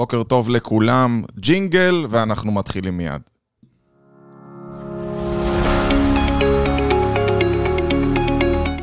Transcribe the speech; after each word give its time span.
בוקר 0.00 0.22
טוב 0.22 0.50
לכולם, 0.50 1.22
ג'ינגל, 1.38 2.06
ואנחנו 2.08 2.52
מתחילים 2.52 2.96
מיד. 2.96 3.20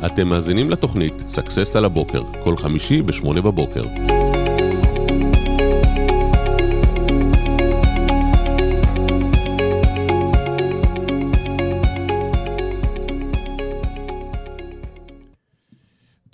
אתם 0.06 0.28
מאזינים 0.28 0.70
לתוכנית 0.70 1.14
Success 1.26 1.76
על 1.76 1.84
הבוקר, 1.84 2.22
כל 2.44 2.56
חמישי 2.56 3.02
ב-8 3.02 3.40
בבוקר. 3.40 3.84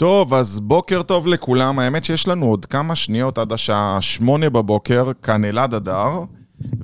טוב, 0.05 0.35
אז 0.35 0.61
בוקר 0.61 1.03
טוב 1.03 1.27
לכולם. 1.27 1.79
האמת 1.79 2.05
שיש 2.05 2.29
לנו 2.29 2.47
עוד 2.47 2.67
כמה 2.67 2.97
שניות 2.97 3.39
עד 3.39 3.53
השעה 3.53 3.99
שמונה 4.01 4.51
בבוקר, 4.51 5.13
כאן 5.23 5.45
אלעד 5.45 5.75
אדר, 5.75 6.11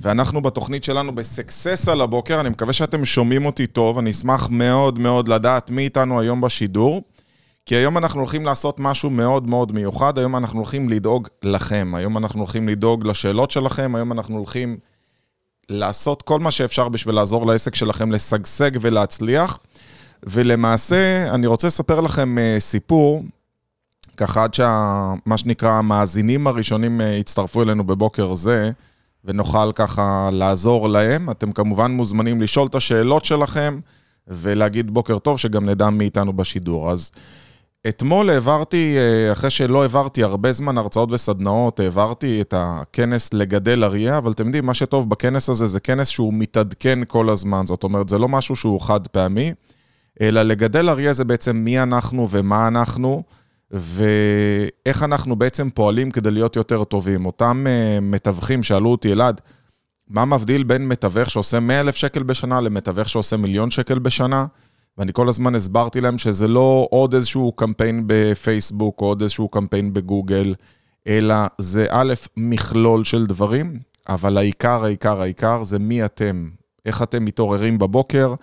ואנחנו 0.01 0.43
בתוכנית 0.43 0.85
שלנו 0.85 1.15
בסקסס 1.15 1.89
על 1.89 2.01
הבוקר. 2.01 2.41
אני 2.41 2.49
מקווה 2.49 2.73
שאתם 2.73 3.05
שומעים 3.05 3.47
אותי 3.47 3.67
טוב, 3.67 3.99
אני 3.99 4.11
אשמח 4.11 4.49
מאוד 4.51 4.99
מאוד 4.99 5.29
לדעת 5.29 5.71
מי 5.71 5.83
איתנו 5.83 6.21
היום 6.21 6.41
בשידור, 6.41 7.03
כי 7.67 7.77
היום 7.77 7.99
אנחנו 7.99 8.21
הולכים 8.21 8.45
לעשות 8.45 8.81
משהו 8.81 9.11
מאוד 9.11 9.49
מאוד 9.49 9.73
מיוחד, 9.73 10.19
היום 10.19 10.37
אנחנו 10.37 10.59
הולכים 10.59 10.89
לדאוג 10.89 11.29
לכם, 11.43 11.93
היום 11.95 12.19
אנחנו 12.19 12.39
הולכים 12.41 12.69
לדאוג 12.69 13.07
לשאלות 13.07 13.51
שלכם, 13.51 13.95
היום 13.95 14.13
אנחנו 14.13 14.37
הולכים 14.37 14.77
לעשות 15.69 16.23
כל 16.23 16.39
מה 16.39 16.51
שאפשר 16.51 16.89
בשביל 16.89 17.15
לעזור 17.15 17.47
לעסק 17.47 17.75
שלכם 17.75 18.13
לשגשג 18.13 18.71
ולהצליח. 18.81 19.59
ולמעשה, 20.27 21.35
אני 21.35 21.47
רוצה 21.47 21.67
לספר 21.67 22.01
לכם 22.01 22.37
uh, 22.39 22.61
סיפור, 22.61 23.23
ככה 24.17 24.45
עד 24.45 24.55
שמה 24.55 25.37
שנקרא 25.37 25.71
המאזינים 25.71 26.47
הראשונים 26.47 27.01
uh, 27.01 27.05
יצטרפו 27.05 27.63
אלינו 27.63 27.85
בבוקר 27.85 28.35
זה, 28.35 28.71
ונוכל 29.25 29.73
ככה 29.75 30.29
לעזור 30.33 30.89
להם. 30.89 31.31
אתם 31.31 31.53
כמובן 31.53 31.93
מוזמנים 31.93 32.43
לשאול 32.43 32.67
את 32.67 32.75
השאלות 32.75 33.25
שלכם, 33.25 33.79
ולהגיד 34.29 34.91
בוקר 34.91 35.19
טוב, 35.19 35.39
שגם 35.39 35.69
נדע 35.69 35.91
מי 35.91 36.05
איתנו 36.05 36.33
בשידור. 36.33 36.91
אז 36.91 37.11
אתמול 37.89 38.31
העברתי, 38.31 38.97
uh, 38.97 39.33
אחרי 39.33 39.51
שלא 39.51 39.83
העברתי 39.83 40.23
הרבה 40.23 40.53
זמן 40.53 40.79
הרצאות 40.79 41.13
וסדנאות, 41.13 41.81
העברתי 41.81 42.41
את 42.41 42.55
הכנס 42.57 43.35
לגדל 43.35 43.85
אריה, 43.85 44.19
אבל 44.19 44.33
אתם 44.33 44.47
יודעים, 44.47 44.67
מה 44.67 44.75
שטוב 44.75 45.11
בכנס 45.11 45.49
הזה 45.49 45.67
זה 45.67 45.81
כנס 45.81 46.09
שהוא 46.09 46.35
מתעדכן 46.35 46.99
כל 47.09 47.31
הזמן. 47.31 47.67
זאת 47.67 47.85
אומרת, 47.85 48.09
זה 48.09 48.19
לא 48.19 48.29
משהו 48.29 48.57
שהוא 48.57 48.81
חד 48.81 49.07
פעמי. 49.07 49.53
אלא 50.21 50.43
לגדל 50.43 50.89
אריה 50.89 51.13
זה 51.13 51.25
בעצם 51.25 51.57
מי 51.57 51.83
אנחנו 51.83 52.29
ומה 52.31 52.69
אנחנו, 52.69 53.23
ואיך 53.71 55.03
אנחנו 55.03 55.37
בעצם 55.37 55.71
פועלים 55.71 56.11
כדי 56.11 56.31
להיות 56.31 56.57
יותר 56.57 56.85
טובים. 56.85 57.27
אותם 57.27 57.67
uh, 57.67 58.01
מתווכים 58.05 58.63
שאלו 58.63 58.91
אותי, 58.91 59.13
אלעד, 59.13 59.41
מה 60.09 60.25
מבדיל 60.25 60.63
בין 60.63 60.89
מתווך 60.89 61.31
שעושה 61.31 61.61
100 61.61 61.81
אלף 61.81 61.97
שקל 61.97 62.23
בשנה 62.23 62.61
למתווך 62.61 63.09
שעושה 63.09 63.37
מיליון 63.37 63.71
שקל 63.71 63.99
בשנה? 63.99 64.47
ואני 64.99 65.13
כל 65.13 65.29
הזמן 65.29 65.55
הסברתי 65.55 66.01
להם 66.01 66.19
שזה 66.19 66.49
לא 66.49 66.89
עוד 66.91 67.15
איזשהו 67.15 67.53
קמפיין 67.53 68.05
בפייסבוק 68.07 69.01
או 69.01 69.07
עוד 69.07 69.23
איזשהו 69.23 69.49
קמפיין 69.49 69.93
בגוגל, 69.93 70.55
אלא 71.07 71.35
זה 71.59 71.87
א', 71.91 72.15
מכלול 72.37 73.05
של 73.05 73.27
דברים, 73.27 73.79
אבל 74.09 74.37
העיקר, 74.37 74.85
העיקר, 74.85 75.23
העיקר 75.23 75.65
זה 75.65 75.79
מי 75.79 76.05
אתם. 76.05 76.49
איך 76.87 77.03
אתם 77.03 77.25
מתעוררים 77.25 77.79
בבוקר, 77.79 78.35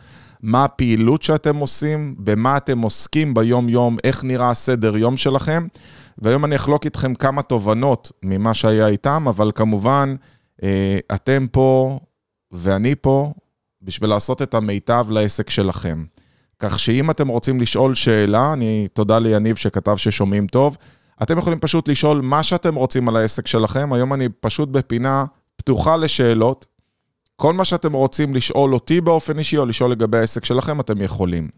מה 0.41 0.63
הפעילות 0.65 1.23
שאתם 1.23 1.55
עושים, 1.55 2.15
במה 2.19 2.57
אתם 2.57 2.81
עוסקים 2.81 3.33
ביום-יום, 3.33 3.97
איך 4.03 4.23
נראה 4.23 4.49
הסדר 4.49 4.97
יום 4.97 5.17
שלכם. 5.17 5.67
והיום 6.17 6.45
אני 6.45 6.55
אחלוק 6.55 6.85
איתכם 6.85 7.15
כמה 7.15 7.41
תובנות 7.41 8.11
ממה 8.23 8.53
שהיה 8.53 8.87
איתם, 8.87 9.25
אבל 9.29 9.51
כמובן, 9.55 10.15
אה, 10.63 10.99
אתם 11.15 11.45
פה 11.51 11.99
ואני 12.51 12.95
פה 13.01 13.33
בשביל 13.81 14.09
לעשות 14.09 14.41
את 14.41 14.53
המיטב 14.53 15.05
לעסק 15.09 15.49
שלכם. 15.49 16.05
כך 16.59 16.79
שאם 16.79 17.11
אתם 17.11 17.27
רוצים 17.27 17.61
לשאול 17.61 17.95
שאלה, 17.95 18.53
אני 18.53 18.87
תודה 18.93 19.19
ליניב 19.19 19.55
שכתב 19.55 19.97
ששומעים 19.97 20.47
טוב, 20.47 20.77
אתם 21.23 21.37
יכולים 21.37 21.59
פשוט 21.59 21.87
לשאול 21.87 22.21
מה 22.21 22.43
שאתם 22.43 22.75
רוצים 22.75 23.09
על 23.09 23.15
העסק 23.15 23.47
שלכם. 23.47 23.93
היום 23.93 24.13
אני 24.13 24.29
פשוט 24.29 24.69
בפינה 24.69 25.25
פתוחה 25.55 25.97
לשאלות, 25.97 26.65
כל 27.39 27.53
מה 27.53 27.65
שאתם 27.65 27.93
רוצים 27.93 28.35
לשאול 28.35 28.73
אותי 28.73 29.01
באופן 29.01 29.39
אישי 29.39 29.57
או 29.57 29.65
לשאול 29.65 29.91
לגבי 29.91 30.17
העסק 30.17 30.45
שלכם, 30.45 30.79
אתם 30.79 31.01
יכולים. 31.01 31.49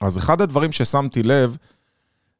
אז 0.00 0.18
אחד 0.18 0.40
הדברים 0.40 0.72
ששמתי 0.72 1.22
לב, 1.22 1.56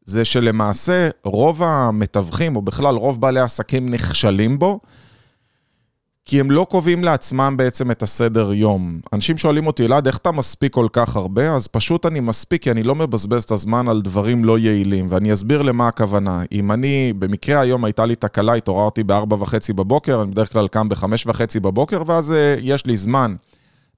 זה 0.04 0.24
שלמעשה 0.24 1.08
רוב 1.24 1.62
המתווכים, 1.62 2.56
או 2.56 2.62
בכלל 2.62 2.94
רוב 2.94 3.20
בעלי 3.20 3.40
העסקים 3.40 3.90
נכשלים 3.90 4.58
בו, 4.58 4.80
כי 6.26 6.40
הם 6.40 6.50
לא 6.50 6.66
קובעים 6.70 7.04
לעצמם 7.04 7.54
בעצם 7.58 7.90
את 7.90 8.02
הסדר 8.02 8.52
יום. 8.52 9.00
אנשים 9.12 9.38
שואלים 9.38 9.66
אותי, 9.66 9.84
אלעד, 9.84 10.06
איך 10.06 10.16
אתה 10.16 10.30
מספיק 10.32 10.72
כל 10.72 10.86
כך 10.92 11.16
הרבה? 11.16 11.54
אז 11.54 11.66
פשוט 11.66 12.06
אני 12.06 12.20
מספיק, 12.20 12.62
כי 12.62 12.70
אני 12.70 12.82
לא 12.82 12.94
מבזבז 12.94 13.42
את 13.42 13.50
הזמן 13.50 13.88
על 13.88 14.02
דברים 14.02 14.44
לא 14.44 14.58
יעילים, 14.58 15.06
ואני 15.10 15.32
אסביר 15.32 15.62
למה 15.62 15.88
הכוונה. 15.88 16.42
אם 16.52 16.72
אני, 16.72 17.12
במקרה 17.18 17.60
היום 17.60 17.84
הייתה 17.84 18.06
לי 18.06 18.16
תקלה, 18.16 18.54
התעוררתי 18.54 19.04
ב-4 19.04 19.34
וחצי 19.34 19.72
בבוקר, 19.72 20.22
אני 20.22 20.30
בדרך 20.30 20.52
כלל 20.52 20.68
קם 20.68 20.88
ב-5 20.88 21.04
וחצי 21.26 21.60
בבוקר, 21.60 22.02
ואז 22.06 22.30
uh, 22.30 22.60
יש 22.62 22.86
לי 22.86 22.96
זמן 22.96 23.34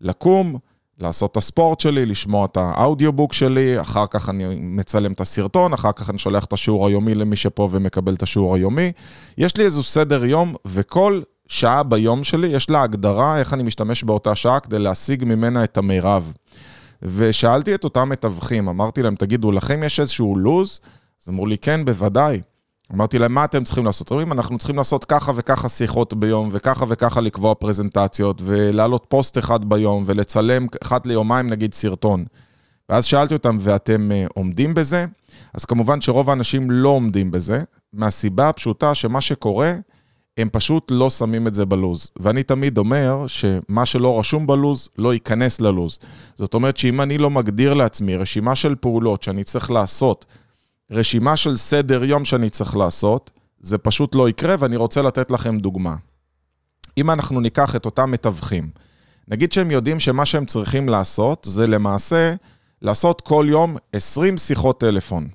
לקום, 0.00 0.58
לעשות 1.00 1.32
את 1.32 1.36
הספורט 1.36 1.80
שלי, 1.80 2.06
לשמוע 2.06 2.44
את 2.44 2.56
האודיובוק 2.56 3.32
שלי, 3.32 3.80
אחר 3.80 4.04
כך 4.10 4.28
אני 4.28 4.44
מצלם 4.60 5.12
את 5.12 5.20
הסרטון, 5.20 5.72
אחר 5.72 5.92
כך 5.92 6.10
אני 6.10 6.18
שולח 6.18 6.44
את 6.44 6.52
השיעור 6.52 6.86
היומי 6.86 7.14
למי 7.14 7.36
שפה 7.36 7.68
ומקבל 7.72 8.14
את 8.14 8.22
השיעור 8.22 8.54
היומי. 8.54 8.92
יש 9.38 9.56
לי 9.56 9.64
איזו 9.64 9.82
סדר 9.82 10.24
יום, 10.24 10.54
וכל 10.64 11.20
שעה 11.48 11.82
ביום 11.82 12.24
שלי, 12.24 12.46
יש 12.46 12.70
לה 12.70 12.82
הגדרה 12.82 13.38
איך 13.38 13.54
אני 13.54 13.62
משתמש 13.62 14.04
באותה 14.04 14.36
שעה 14.36 14.60
כדי 14.60 14.78
להשיג 14.78 15.24
ממנה 15.24 15.64
את 15.64 15.78
המירב. 15.78 16.32
ושאלתי 17.02 17.74
את 17.74 17.84
אותם 17.84 18.08
מתווכים, 18.08 18.68
אמרתי 18.68 19.02
להם, 19.02 19.14
תגידו, 19.14 19.52
לכם 19.52 19.82
יש 19.82 20.00
איזשהו 20.00 20.38
לו"ז? 20.38 20.80
אז 21.22 21.28
אמרו 21.28 21.46
לי, 21.46 21.58
כן, 21.58 21.84
בוודאי. 21.84 22.40
אמרתי 22.94 23.18
להם, 23.18 23.34
מה 23.34 23.44
אתם 23.44 23.64
צריכים 23.64 23.84
לעשות? 23.84 24.10
אומרים, 24.10 24.32
אנחנו 24.32 24.58
צריכים 24.58 24.76
לעשות 24.76 25.04
ככה 25.04 25.32
וככה 25.34 25.68
שיחות 25.68 26.14
ביום, 26.14 26.48
וככה 26.52 26.84
וככה 26.88 27.20
לקבוע 27.20 27.54
פרזנטציות, 27.54 28.42
ולהעלות 28.44 29.06
פוסט 29.08 29.38
אחד 29.38 29.64
ביום, 29.64 30.04
ולצלם 30.06 30.66
אחת 30.82 31.06
ליומיים, 31.06 31.50
נגיד, 31.50 31.74
סרטון. 31.74 32.24
ואז 32.88 33.04
שאלתי 33.04 33.34
אותם, 33.34 33.58
ואתם 33.60 34.10
uh, 34.10 34.30
עומדים 34.34 34.74
בזה? 34.74 35.06
אז 35.54 35.64
כמובן 35.64 36.00
שרוב 36.00 36.30
האנשים 36.30 36.70
לא 36.70 36.88
עומדים 36.88 37.30
בזה, 37.30 37.62
מהסיבה 37.92 38.48
הפשוטה 38.48 38.94
שמה 38.94 39.20
שקורה, 39.20 39.74
הם 40.38 40.48
פשוט 40.52 40.90
לא 40.90 41.10
שמים 41.10 41.46
את 41.46 41.54
זה 41.54 41.66
בלוז. 41.66 42.10
ואני 42.20 42.42
תמיד 42.42 42.78
אומר 42.78 43.26
שמה 43.26 43.86
שלא 43.86 44.20
רשום 44.20 44.46
בלוז, 44.46 44.88
לא 44.98 45.14
ייכנס 45.14 45.60
ללוז. 45.60 45.98
זאת 46.36 46.54
אומרת 46.54 46.76
שאם 46.76 47.00
אני 47.00 47.18
לא 47.18 47.30
מגדיר 47.30 47.74
לעצמי 47.74 48.16
רשימה 48.16 48.56
של 48.56 48.74
פעולות 48.74 49.22
שאני 49.22 49.44
צריך 49.44 49.70
לעשות, 49.70 50.26
רשימה 50.90 51.36
של 51.36 51.56
סדר 51.56 52.04
יום 52.04 52.24
שאני 52.24 52.50
צריך 52.50 52.76
לעשות, 52.76 53.30
זה 53.60 53.78
פשוט 53.78 54.14
לא 54.14 54.28
יקרה, 54.28 54.54
ואני 54.58 54.76
רוצה 54.76 55.02
לתת 55.02 55.30
לכם 55.30 55.58
דוגמה. 55.58 55.96
אם 56.98 57.10
אנחנו 57.10 57.40
ניקח 57.40 57.76
את 57.76 57.84
אותם 57.84 58.10
מתווכים, 58.10 58.70
נגיד 59.28 59.52
שהם 59.52 59.70
יודעים 59.70 60.00
שמה 60.00 60.26
שהם 60.26 60.44
צריכים 60.44 60.88
לעשות, 60.88 61.46
זה 61.50 61.66
למעשה 61.66 62.34
לעשות 62.82 63.20
כל 63.20 63.46
יום 63.48 63.76
20 63.92 64.38
שיחות 64.38 64.80
טלפון. 64.80 65.28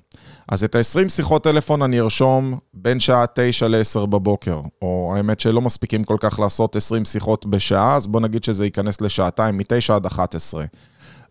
אז 0.48 0.64
את 0.64 0.74
ה-20 0.74 1.08
שיחות 1.08 1.44
טלפון 1.44 1.82
אני 1.82 2.00
ארשום 2.00 2.58
בין 2.74 3.00
שעה 3.00 3.24
9 3.34 3.68
ל-10 3.68 4.06
בבוקר, 4.06 4.60
או 4.82 5.12
האמת 5.16 5.40
שלא 5.40 5.60
מספיקים 5.60 6.04
כל 6.04 6.16
כך 6.20 6.38
לעשות 6.38 6.76
20 6.76 7.04
שיחות 7.04 7.46
בשעה, 7.46 7.96
אז 7.96 8.06
בוא 8.06 8.20
נגיד 8.20 8.44
שזה 8.44 8.64
ייכנס 8.64 9.00
לשעתיים, 9.00 9.58
מ-9 9.58 9.92
עד 9.92 10.06
11. 10.06 10.64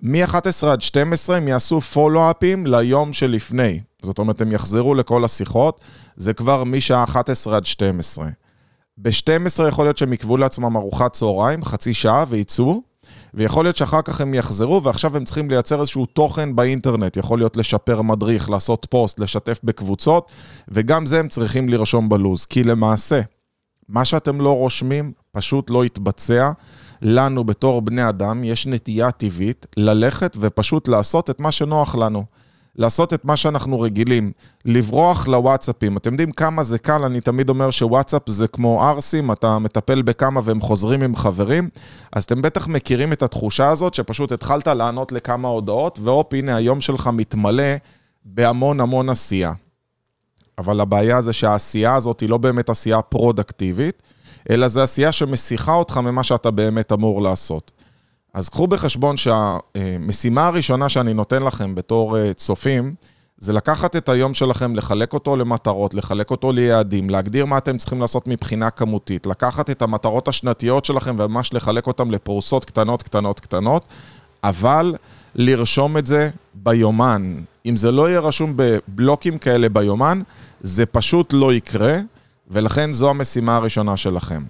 מ-11 0.02 0.68
עד 0.68 0.82
12 0.82 1.38
הם 1.38 1.48
יעשו 1.48 1.82
פולו-אפים 1.82 2.68
ליום 2.68 3.14
שלפני. 3.14 3.80
זאת 4.02 4.20
אומרת, 4.20 4.42
הם 4.42 4.52
יחזרו 4.52 4.96
לכל 4.96 5.26
השיחות, 5.26 5.82
זה 6.16 6.34
כבר 6.34 6.64
משעה 6.64 7.04
11 7.04 7.56
עד 7.56 7.66
12. 7.66 8.28
ב-12 8.98 9.68
יכול 9.68 9.86
להיות 9.86 9.98
שהם 9.98 10.14
יקבעו 10.14 10.38
לעצמם 10.38 10.78
ארוחת 10.78 11.14
צהריים, 11.14 11.66
חצי 11.66 11.94
שעה, 11.94 12.26
וייצאו. 12.28 12.93
ויכול 13.34 13.66
להיות 13.66 13.78
שאחר 13.78 14.02
כך 14.02 14.22
הם 14.22 14.34
יחזרו, 14.34 14.84
ועכשיו 14.84 15.18
הם 15.18 15.24
צריכים 15.24 15.50
לייצר 15.50 15.80
איזשהו 15.80 16.06
תוכן 16.06 16.56
באינטרנט. 16.56 17.18
יכול 17.18 17.40
להיות 17.40 17.58
לשפר 17.58 18.02
מדריך, 18.02 18.50
לעשות 18.50 18.88
פוסט, 18.90 19.20
לשתף 19.20 19.60
בקבוצות, 19.64 20.32
וגם 20.68 21.06
זה 21.06 21.20
הם 21.20 21.28
צריכים 21.28 21.70
לרשום 21.70 22.10
בלוז. 22.10 22.46
כי 22.46 22.64
למעשה, 22.64 23.22
מה 23.90 24.06
שאתם 24.06 24.42
לא 24.42 24.58
רושמים 24.58 25.12
פשוט 25.32 25.70
לא 25.70 25.86
יתבצע. 25.86 26.52
לנו 27.02 27.44
בתור 27.44 27.82
בני 27.82 28.10
אדם 28.10 28.44
יש 28.44 28.68
נטייה 28.68 29.12
טבעית 29.12 29.66
ללכת 29.78 30.38
ופשוט 30.40 30.88
לעשות 30.88 31.30
את 31.30 31.40
מה 31.40 31.52
שנוח 31.52 31.96
לנו. 31.96 32.26
לעשות 32.76 33.14
את 33.14 33.26
מה 33.26 33.38
שאנחנו 33.38 33.82
רגילים, 33.82 34.32
לברוח 34.66 35.28
לוואטסאפים. 35.28 35.98
אתם 35.98 36.12
יודעים 36.12 36.32
כמה 36.32 36.64
זה 36.64 36.80
קל, 36.80 37.04
אני 37.04 37.22
תמיד 37.22 37.50
אומר 37.50 37.72
שוואטסאפ 37.72 38.22
זה 38.30 38.48
כמו 38.48 38.84
ערסים, 38.84 39.32
אתה 39.32 39.60
מטפל 39.60 40.02
בכמה 40.02 40.42
והם 40.44 40.62
חוזרים 40.62 41.02
עם 41.02 41.16
חברים, 41.16 41.70
אז 42.12 42.24
אתם 42.24 42.42
בטח 42.42 42.68
מכירים 42.68 43.14
את 43.14 43.24
התחושה 43.24 43.70
הזאת 43.70 43.94
שפשוט 43.94 44.32
התחלת 44.32 44.68
לענות 44.68 45.12
לכמה 45.12 45.48
הודעות, 45.48 46.00
והופ, 46.04 46.34
הנה 46.34 46.56
היום 46.56 46.82
שלך 46.82 47.10
מתמלא 47.14 47.76
בהמון 48.26 48.80
המון 48.80 49.10
עשייה. 49.10 49.54
אבל 50.58 50.80
הבעיה 50.80 51.22
זה 51.22 51.34
שהעשייה 51.34 51.96
הזאת 51.96 52.20
היא 52.20 52.30
לא 52.30 52.38
באמת 52.38 52.70
עשייה 52.70 53.02
פרודקטיבית, 53.02 54.04
אלא 54.50 54.68
זו 54.68 54.82
עשייה 54.82 55.12
שמסיחה 55.12 55.74
אותך 55.74 55.98
ממה 55.98 56.24
שאתה 56.24 56.52
באמת 56.52 56.92
אמור 56.92 57.22
לעשות. 57.22 57.72
אז 58.34 58.50
קחו 58.50 58.68
בחשבון 58.68 59.18
שהמשימה 59.18 60.48
הראשונה 60.48 60.90
שאני 60.90 61.14
נותן 61.14 61.44
לכם 61.44 61.76
בתור 61.76 62.18
אה, 62.18 62.34
צופים, 62.34 62.96
זה 63.38 63.54
לקחת 63.54 63.96
את 63.96 64.10
היום 64.10 64.34
שלכם, 64.34 64.76
לחלק 64.76 65.14
אותו 65.14 65.36
למטרות, 65.36 65.94
לחלק 65.94 66.32
אותו 66.32 66.52
ליעדים, 66.52 67.10
להגדיר 67.10 67.46
מה 67.46 67.58
אתם 67.58 67.78
צריכים 67.78 68.02
לעשות 68.02 68.28
מבחינה 68.28 68.70
כמותית, 68.70 69.26
לקחת 69.26 69.70
את 69.70 69.82
המטרות 69.82 70.28
השנתיות 70.28 70.86
שלכם 70.86 71.16
וממש 71.20 71.54
לחלק 71.54 71.88
אותן 71.88 72.08
לפרוסות 72.08 72.66
קטנות, 72.66 73.04
קטנות, 73.04 73.40
קטנות, 73.40 73.86
אבל 74.44 74.96
לרשום 75.36 75.98
את 75.98 76.06
זה 76.06 76.30
ביומן. 76.54 77.36
אם 77.66 77.78
זה 77.78 77.92
לא 77.92 78.10
יהיה 78.10 78.20
רשום 78.20 78.54
בבלוקים 78.56 79.38
כאלה 79.38 79.70
ביומן, 79.70 80.22
זה 80.60 80.86
פשוט 80.86 81.34
לא 81.34 81.54
יקרה, 81.54 81.98
ולכן 82.48 82.92
זו 82.92 83.10
המשימה 83.10 83.56
הראשונה 83.56 83.98
שלכם. 83.98 84.44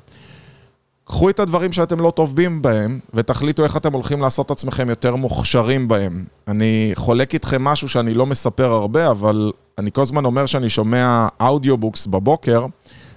קחו 1.05 1.29
את 1.29 1.39
הדברים 1.39 1.73
שאתם 1.73 1.99
לא 1.99 2.11
טובים 2.11 2.61
בהם, 2.61 2.99
ותחליטו 3.13 3.63
איך 3.63 3.77
אתם 3.77 3.93
הולכים 3.93 4.21
לעשות 4.21 4.45
את 4.45 4.51
עצמכם 4.51 4.89
יותר 4.89 5.15
מוכשרים 5.15 5.87
בהם. 5.87 6.25
אני 6.47 6.91
חולק 6.95 7.33
איתכם 7.33 7.63
משהו 7.63 7.89
שאני 7.89 8.13
לא 8.13 8.25
מספר 8.25 8.71
הרבה, 8.71 9.11
אבל 9.11 9.51
אני 9.77 9.91
כל 9.91 10.01
הזמן 10.01 10.25
אומר 10.25 10.45
שאני 10.45 10.69
שומע 10.69 11.27
audiobooks 11.39 12.05
בבוקר, 12.05 12.65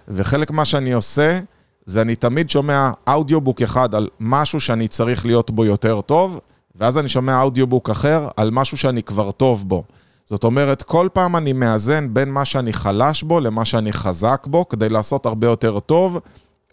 וחלק 0.09 0.51
מה 0.51 0.65
שאני 0.65 0.93
עושה, 0.93 1.41
זה 1.87 2.03
אני 2.03 2.17
תמיד 2.17 2.51
שומע 2.51 2.91
audiobook 3.07 3.63
אחד 3.63 3.95
על 3.95 4.09
משהו 4.21 4.61
שאני 4.61 4.89
צריך 4.89 5.27
להיות 5.27 5.51
בו 5.51 5.65
יותר 5.65 6.01
טוב, 6.01 6.41
ואז 6.77 6.99
אני 6.99 7.09
שומע 7.09 7.43
audiobook 7.43 7.91
אחר 7.91 8.29
על 8.37 8.51
משהו 8.51 8.79
שאני 8.79 9.03
כבר 9.03 9.31
טוב 9.31 9.69
בו. 9.69 9.83
זאת 10.27 10.45
אומרת, 10.45 10.83
כל 10.83 11.09
פעם 11.13 11.37
אני 11.37 11.53
מאזן 11.53 12.15
בין 12.15 12.33
מה 12.33 12.45
שאני 12.45 12.73
חלש 12.73 13.23
בו 13.23 13.41
למה 13.41 13.65
שאני 13.65 13.93
חזק 13.93 14.47
בו, 14.51 14.69
כדי 14.69 14.89
לעשות 14.89 15.27
הרבה 15.27 15.47
יותר 15.47 15.81
טוב 15.81 16.19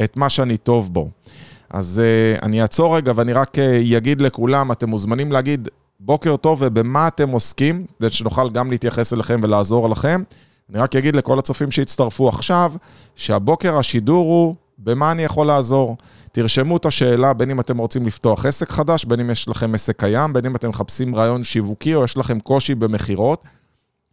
את 0.03 0.17
מה 0.17 0.29
שאני 0.29 0.57
טוב 0.57 0.93
בו. 0.93 1.09
אז 1.69 2.01
אה, 2.03 2.43
אני 2.43 2.61
אעצור 2.61 2.97
רגע 2.97 3.11
ואני 3.15 3.33
רק 3.33 3.55
אה, 3.55 3.97
אגיד 3.97 4.21
לכולם, 4.21 4.71
אתם 4.71 4.89
מוזמנים 4.89 5.31
להגיד 5.31 5.69
בוקר 5.99 6.35
טוב 6.37 6.59
ובמה 6.61 7.07
אתם 7.07 7.29
עוסקים, 7.29 7.85
כדי 7.99 8.09
שנוכל 8.09 8.49
גם 8.49 8.71
להתייחס 8.71 9.13
אליכם 9.13 9.39
ולעזור 9.43 9.89
לכם. 9.89 10.21
אני 10.69 10.79
רק 10.79 10.95
אגיד 10.95 11.15
לכל 11.15 11.39
הצופים 11.39 11.71
שהצטרפו 11.71 12.29
עכשיו, 12.29 12.73
שהבוקר 13.15 13.77
השידור 13.77 14.25
הוא 14.25 14.55
במה 14.77 15.11
אני 15.11 15.23
יכול 15.23 15.47
לעזור. 15.47 15.97
תרשמו 16.31 16.77
את 16.77 16.85
השאלה, 16.85 17.33
בין 17.33 17.49
אם 17.49 17.59
אתם 17.59 17.77
רוצים 17.77 18.05
לפתוח 18.05 18.45
עסק 18.45 18.71
חדש, 18.71 19.05
בין 19.05 19.19
אם 19.19 19.29
יש 19.29 19.49
לכם 19.49 19.75
עסק 19.75 19.99
קיים, 19.99 20.33
בין 20.33 20.45
אם 20.45 20.55
אתם 20.55 20.69
מחפשים 20.69 21.15
רעיון 21.15 21.43
שיווקי 21.43 21.95
או 21.95 22.03
יש 22.03 22.17
לכם 22.17 22.39
קושי 22.39 22.75
במכירות. 22.75 23.43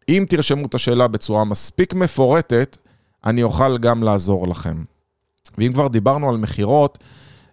אם 0.08 0.24
תרשמו 0.28 0.66
את 0.66 0.74
השאלה 0.74 1.08
בצורה 1.08 1.44
מספיק 1.44 1.94
מפורטת, 1.94 2.76
אני 3.24 3.42
אוכל 3.42 3.78
גם 3.78 4.02
לעזור 4.02 4.48
לכם. 4.48 4.82
ואם 5.58 5.72
כבר 5.72 5.88
דיברנו 5.88 6.28
על 6.28 6.36
מכירות, 6.36 6.98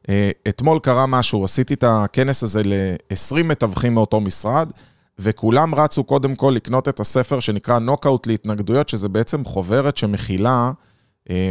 אה, 0.10 0.32
אתמול 0.48 0.80
קרה 0.80 1.06
משהו, 1.06 1.46
עשיתי 1.46 1.74
את 1.74 1.84
הכנס 1.88 2.44
הזה 2.44 2.62
ל-20 2.66 3.44
מתווכים 3.44 3.94
מאותו 3.94 4.20
משרד, 4.20 4.72
וכולם 5.20 5.76
רצו 5.76 6.04
קודם 6.04 6.36
כל 6.36 6.54
לקנות 6.56 6.90
את 6.90 7.00
הספר 7.00 7.40
שנקרא 7.40 7.80
נוקאוט 7.80 8.28
להתנגדויות, 8.28 8.90
שזה 8.90 9.10
בעצם 9.10 9.46
חוברת 9.46 9.98
שמכילה 9.98 10.72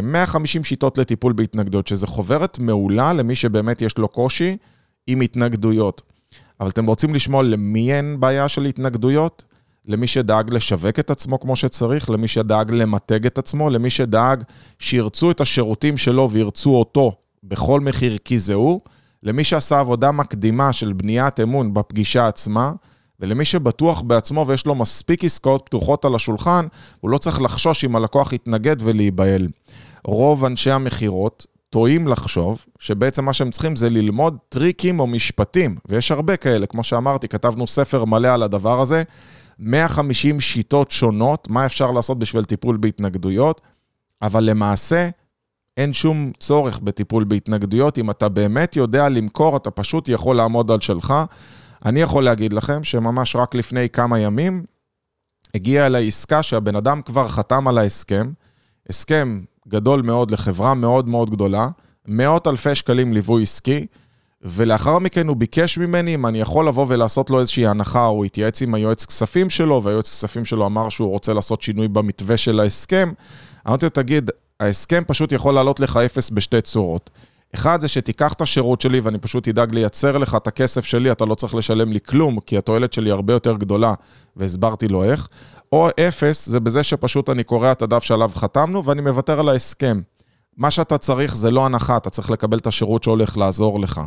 150 0.03 0.61
אה, 0.61 0.67
שיטות 0.67 0.99
לטיפול 0.99 1.33
בהתנגדויות, 1.33 1.87
שזה 1.87 2.07
חוברת 2.07 2.59
מעולה 2.59 3.13
למי 3.13 3.35
שבאמת 3.35 3.83
יש 3.83 3.99
לו 3.99 4.09
קושי 4.09 4.57
עם 5.07 5.21
התנגדויות. 5.21 6.03
אבל 6.61 6.69
אתם 6.69 6.87
רוצים 6.87 7.15
לשמוע 7.15 7.43
למי 7.43 7.93
אין 7.93 8.21
בעיה 8.21 8.49
של 8.49 8.65
התנגדויות? 8.65 9.45
למי 9.87 10.07
שדאג 10.07 10.55
לשווק 10.55 10.99
את 10.99 11.11
עצמו 11.11 11.41
כמו 11.41 11.57
שצריך, 11.57 12.11
למי 12.11 12.29
שדאג 12.29 12.71
למתג 12.71 13.27
את 13.27 13.39
עצמו, 13.39 13.71
למי 13.71 13.91
שדאג 13.91 14.43
שירצו 14.79 15.31
את 15.31 15.41
השירותים 15.41 15.97
שלו 15.97 16.31
וירצו 16.31 16.75
אותו 16.75 17.13
בכל 17.45 17.81
מחיר 17.81 18.19
כי 18.25 18.39
זה 18.39 18.55
הוא, 18.55 18.81
למי 19.23 19.45
שעשה 19.45 19.81
עבודה 19.81 20.13
מקדימה 20.13 20.73
של 20.73 20.93
בניית 20.93 21.41
אמון 21.41 21.75
בפגישה 21.75 22.27
עצמה, 22.27 22.73
ולמי 23.21 23.45
שבטוח 23.45 24.03
בעצמו 24.03 24.45
ויש 24.47 24.67
לו 24.67 24.75
מספיק 24.75 25.25
עסקאות 25.25 25.63
פתוחות 25.65 26.05
על 26.05 26.15
השולחן, 26.15 26.67
הוא 27.01 27.11
לא 27.11 27.19
צריך 27.19 27.43
לחשוש 27.43 27.85
אם 27.85 27.97
הלקוח 27.97 28.33
יתנגד 28.33 28.77
ולהיבהל. 28.81 29.49
רוב 30.05 30.45
אנשי 30.45 30.71
המכירות 30.71 31.47
טועים 31.71 32.09
לחשוב 32.09 32.65
שבעצם 32.79 33.25
מה 33.25 33.33
שהם 33.33 33.51
צריכים 33.51 33.77
זה 33.77 33.91
ללמוד 33.91 34.37
טריקים 34.49 35.01
או 35.01 35.07
משפטים, 35.07 35.77
ויש 35.89 36.13
הרבה 36.13 36.37
כאלה, 36.37 36.67
כמו 36.67 36.85
שאמרתי, 36.85 37.29
כתבנו 37.29 37.67
ספר 37.67 38.05
מלא 38.05 38.29
על 38.29 38.43
הדבר 38.43 38.81
הזה, 38.81 39.03
150 39.59 40.41
שיטות 40.41 40.91
שונות, 40.91 41.49
מה 41.51 41.67
אפשר 41.67 41.91
לעשות 41.91 42.19
בשביל 42.19 42.45
טיפול 42.45 42.77
בהתנגדויות, 42.77 43.61
אבל 44.23 44.45
למעשה 44.45 45.09
אין 45.77 45.93
שום 45.93 46.33
צורך 46.39 46.79
בטיפול 46.79 47.25
בהתנגדויות. 47.25 47.99
אם 47.99 48.11
אתה 48.11 48.29
באמת 48.29 48.77
יודע 48.77 49.09
למכור, 49.09 49.57
אתה 49.57 49.71
פשוט 49.71 50.09
יכול 50.09 50.37
לעמוד 50.37 50.71
על 50.71 50.81
שלך. 50.81 51.15
אני 51.85 52.01
יכול 52.01 52.25
להגיד 52.25 52.53
לכם 52.53 52.85
שממש 52.85 53.37
רק 53.37 53.55
לפני 53.55 53.89
כמה 53.89 54.19
ימים 54.19 54.65
הגיעה 55.55 55.87
אליי 55.87 56.09
עסקה 56.09 56.43
שהבן 56.43 56.77
אדם 56.77 57.03
כבר 57.03 57.29
חתם 57.29 57.69
על 57.69 57.79
ההסכם, 57.79 58.33
הסכם 58.89 59.41
גדול 59.69 60.03
מאוד 60.03 60.31
לחברה 60.31 60.75
מאוד 60.75 61.09
מאוד 61.09 61.31
גדולה, 61.31 61.69
מאות 62.09 62.47
אלפי 62.47 62.75
שקלים 62.75 63.13
ליווי 63.13 63.43
עסקי, 63.43 63.87
ולאחר 64.43 64.99
מכן 64.99 65.29
הוא 65.29 65.37
ביקש 65.37 65.79
ממני 65.79 66.15
אם 66.15 66.27
אני 66.27 66.41
יכול 66.41 66.69
לבוא 66.69 66.87
ולעשות 66.89 67.31
לו 67.31 67.41
איזושהי 67.41 67.67
הנחה, 67.67 68.05
הוא 68.05 68.25
התייעץ 68.25 68.63
עם 68.63 68.75
היועץ 68.75 69.05
כספים 69.05 69.51
שלו, 69.51 69.83
והיועץ 69.83 70.11
כספים 70.11 70.45
שלו 70.45 70.67
אמר 70.67 70.89
שהוא 70.89 71.11
רוצה 71.11 71.33
לעשות 71.35 71.63
שינוי 71.63 71.89
במתווה 71.89 72.37
של 72.37 72.61
ההסכם. 72.61 73.13
אמרתי 73.69 73.87
לו, 73.87 73.91
תגיד, 73.91 74.31
ההסכם 74.61 75.03
פשוט 75.07 75.33
יכול 75.33 75.55
לעלות 75.55 75.81
לך 75.81 75.97
אפס 75.97 76.31
בשתי 76.31 76.61
צורות. 76.61 77.11
אחד 77.55 77.81
זה 77.81 77.89
שתיקח 77.89 78.33
את 78.33 78.41
השירות 78.41 78.81
שלי 78.81 79.01
ואני 79.01 79.19
פשוט 79.19 79.49
אדאג 79.49 79.75
לייצר 79.75 80.19
לך 80.19 80.35
את 80.35 80.47
הכסף 80.47 80.85
שלי, 80.85 81.13
אתה 81.13 81.25
לא 81.25 81.35
צריך 81.35 81.55
לשלם 81.55 81.93
לי 81.93 82.01
כלום, 82.01 82.41
כי 82.41 82.59
התועלת 82.59 82.93
שלי 82.93 83.11
הרבה 83.11 83.33
יותר 83.33 83.57
גדולה, 83.57 83.95
והסברתי 84.37 84.89
לו 84.89 85.05
איך. 85.05 85.29
או 85.73 85.89
אפס 86.09 86.47
זה 86.47 86.61
בזה 86.61 86.83
שפשוט 86.83 87.31
אני 87.31 87.45
קורע 87.45 87.73
את 87.73 87.83
הדף 87.83 88.03
שעליו 88.03 88.31
חתמנו 88.35 88.85
ואני 88.85 89.01
מוותר 89.01 89.41
על 89.41 89.49
ההסכם. 89.49 90.01
מה 90.57 90.71
שאתה 90.71 90.99
צריך 90.99 91.37
זה 91.37 91.51
לא 91.51 91.67
הנחה, 91.67 91.97
אתה 91.97 92.11
צריך 92.11 92.31
לקבל 92.31 92.59
את 92.59 92.67
השירות 92.67 93.03
שהולך 93.03 93.37
לעזור 93.37 93.81
לך. 93.81 94.01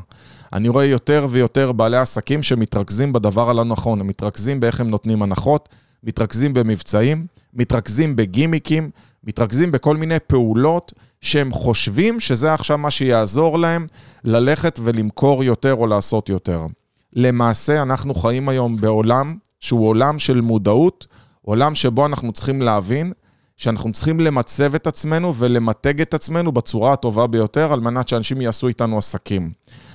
אני 0.54 0.70
רואה 0.70 0.86
יותר 0.86 1.28
ויותר 1.30 1.72
בעלי 1.72 1.98
עסקים 1.98 2.44
שמתרכזים 2.44 3.14
בדבר 3.14 3.50
הלא 3.50 3.66
נכון, 3.66 4.00
הם 4.00 4.08
מתרכזים 4.08 4.60
באיך 4.60 4.80
הם 4.80 4.90
נותנים 4.90 5.22
הנחות, 5.22 5.70
מתרכזים 6.04 6.54
במבצעים, 6.54 7.26
מתרכזים 7.54 8.16
בגימיקים, 8.16 8.90
מתרכזים 9.24 9.72
בכל 9.72 9.98
מיני 9.98 10.20
פעולות 10.28 10.94
שהם 11.22 11.52
חושבים 11.52 12.20
שזה 12.20 12.54
עכשיו 12.54 12.78
מה 12.78 12.92
שיעזור 12.92 13.60
להם 13.60 13.86
ללכת 14.24 14.80
ולמכור 14.84 15.44
יותר 15.44 15.74
או 15.74 15.88
לעשות 15.88 16.30
יותר. 16.30 16.66
למעשה, 17.14 17.82
אנחנו 17.82 18.14
חיים 18.14 18.50
היום 18.50 18.78
בעולם 18.78 19.36
שהוא 19.60 19.88
עולם 19.88 20.20
של 20.20 20.42
מודעות, 20.42 21.08
עולם 21.42 21.76
שבו 21.76 22.06
אנחנו 22.06 22.32
צריכים 22.32 22.62
להבין 22.62 23.12
שאנחנו 23.60 23.92
צריכים 23.92 24.20
למצב 24.20 24.76
את 24.76 24.88
עצמנו 24.88 25.36
ולמתג 25.36 26.02
את 26.02 26.14
עצמנו 26.14 26.52
בצורה 26.52 26.94
הטובה 26.94 27.28
ביותר, 27.28 27.74
על 27.74 27.80
מנת 27.80 28.08
שאנשים 28.08 28.42
יעשו 28.42 28.68
איתנו 28.68 28.98
עסקים. 28.98 29.52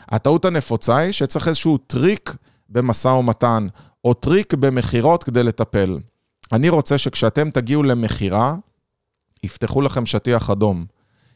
הטעות 0.09 0.45
הנפוצה 0.45 0.97
היא 0.97 1.13
שצריך 1.13 1.49
איזשהו 1.49 1.79
טריק 1.79 2.37
במשא 2.69 3.09
ומתן, 3.09 3.67
או 4.05 4.15
טריק 4.15 4.55
במכירות 4.55 5.25
כדי 5.25 5.43
לטפל. 5.43 5.99
אני 6.53 6.69
רוצה 6.69 6.99
שכשאתם 6.99 7.51
תגיעו 7.51 7.83
למכירה, 7.83 8.57
יפתחו 9.43 9.83
לכם 9.83 10.07
שטיח 10.07 10.51
אדום. 10.51 10.85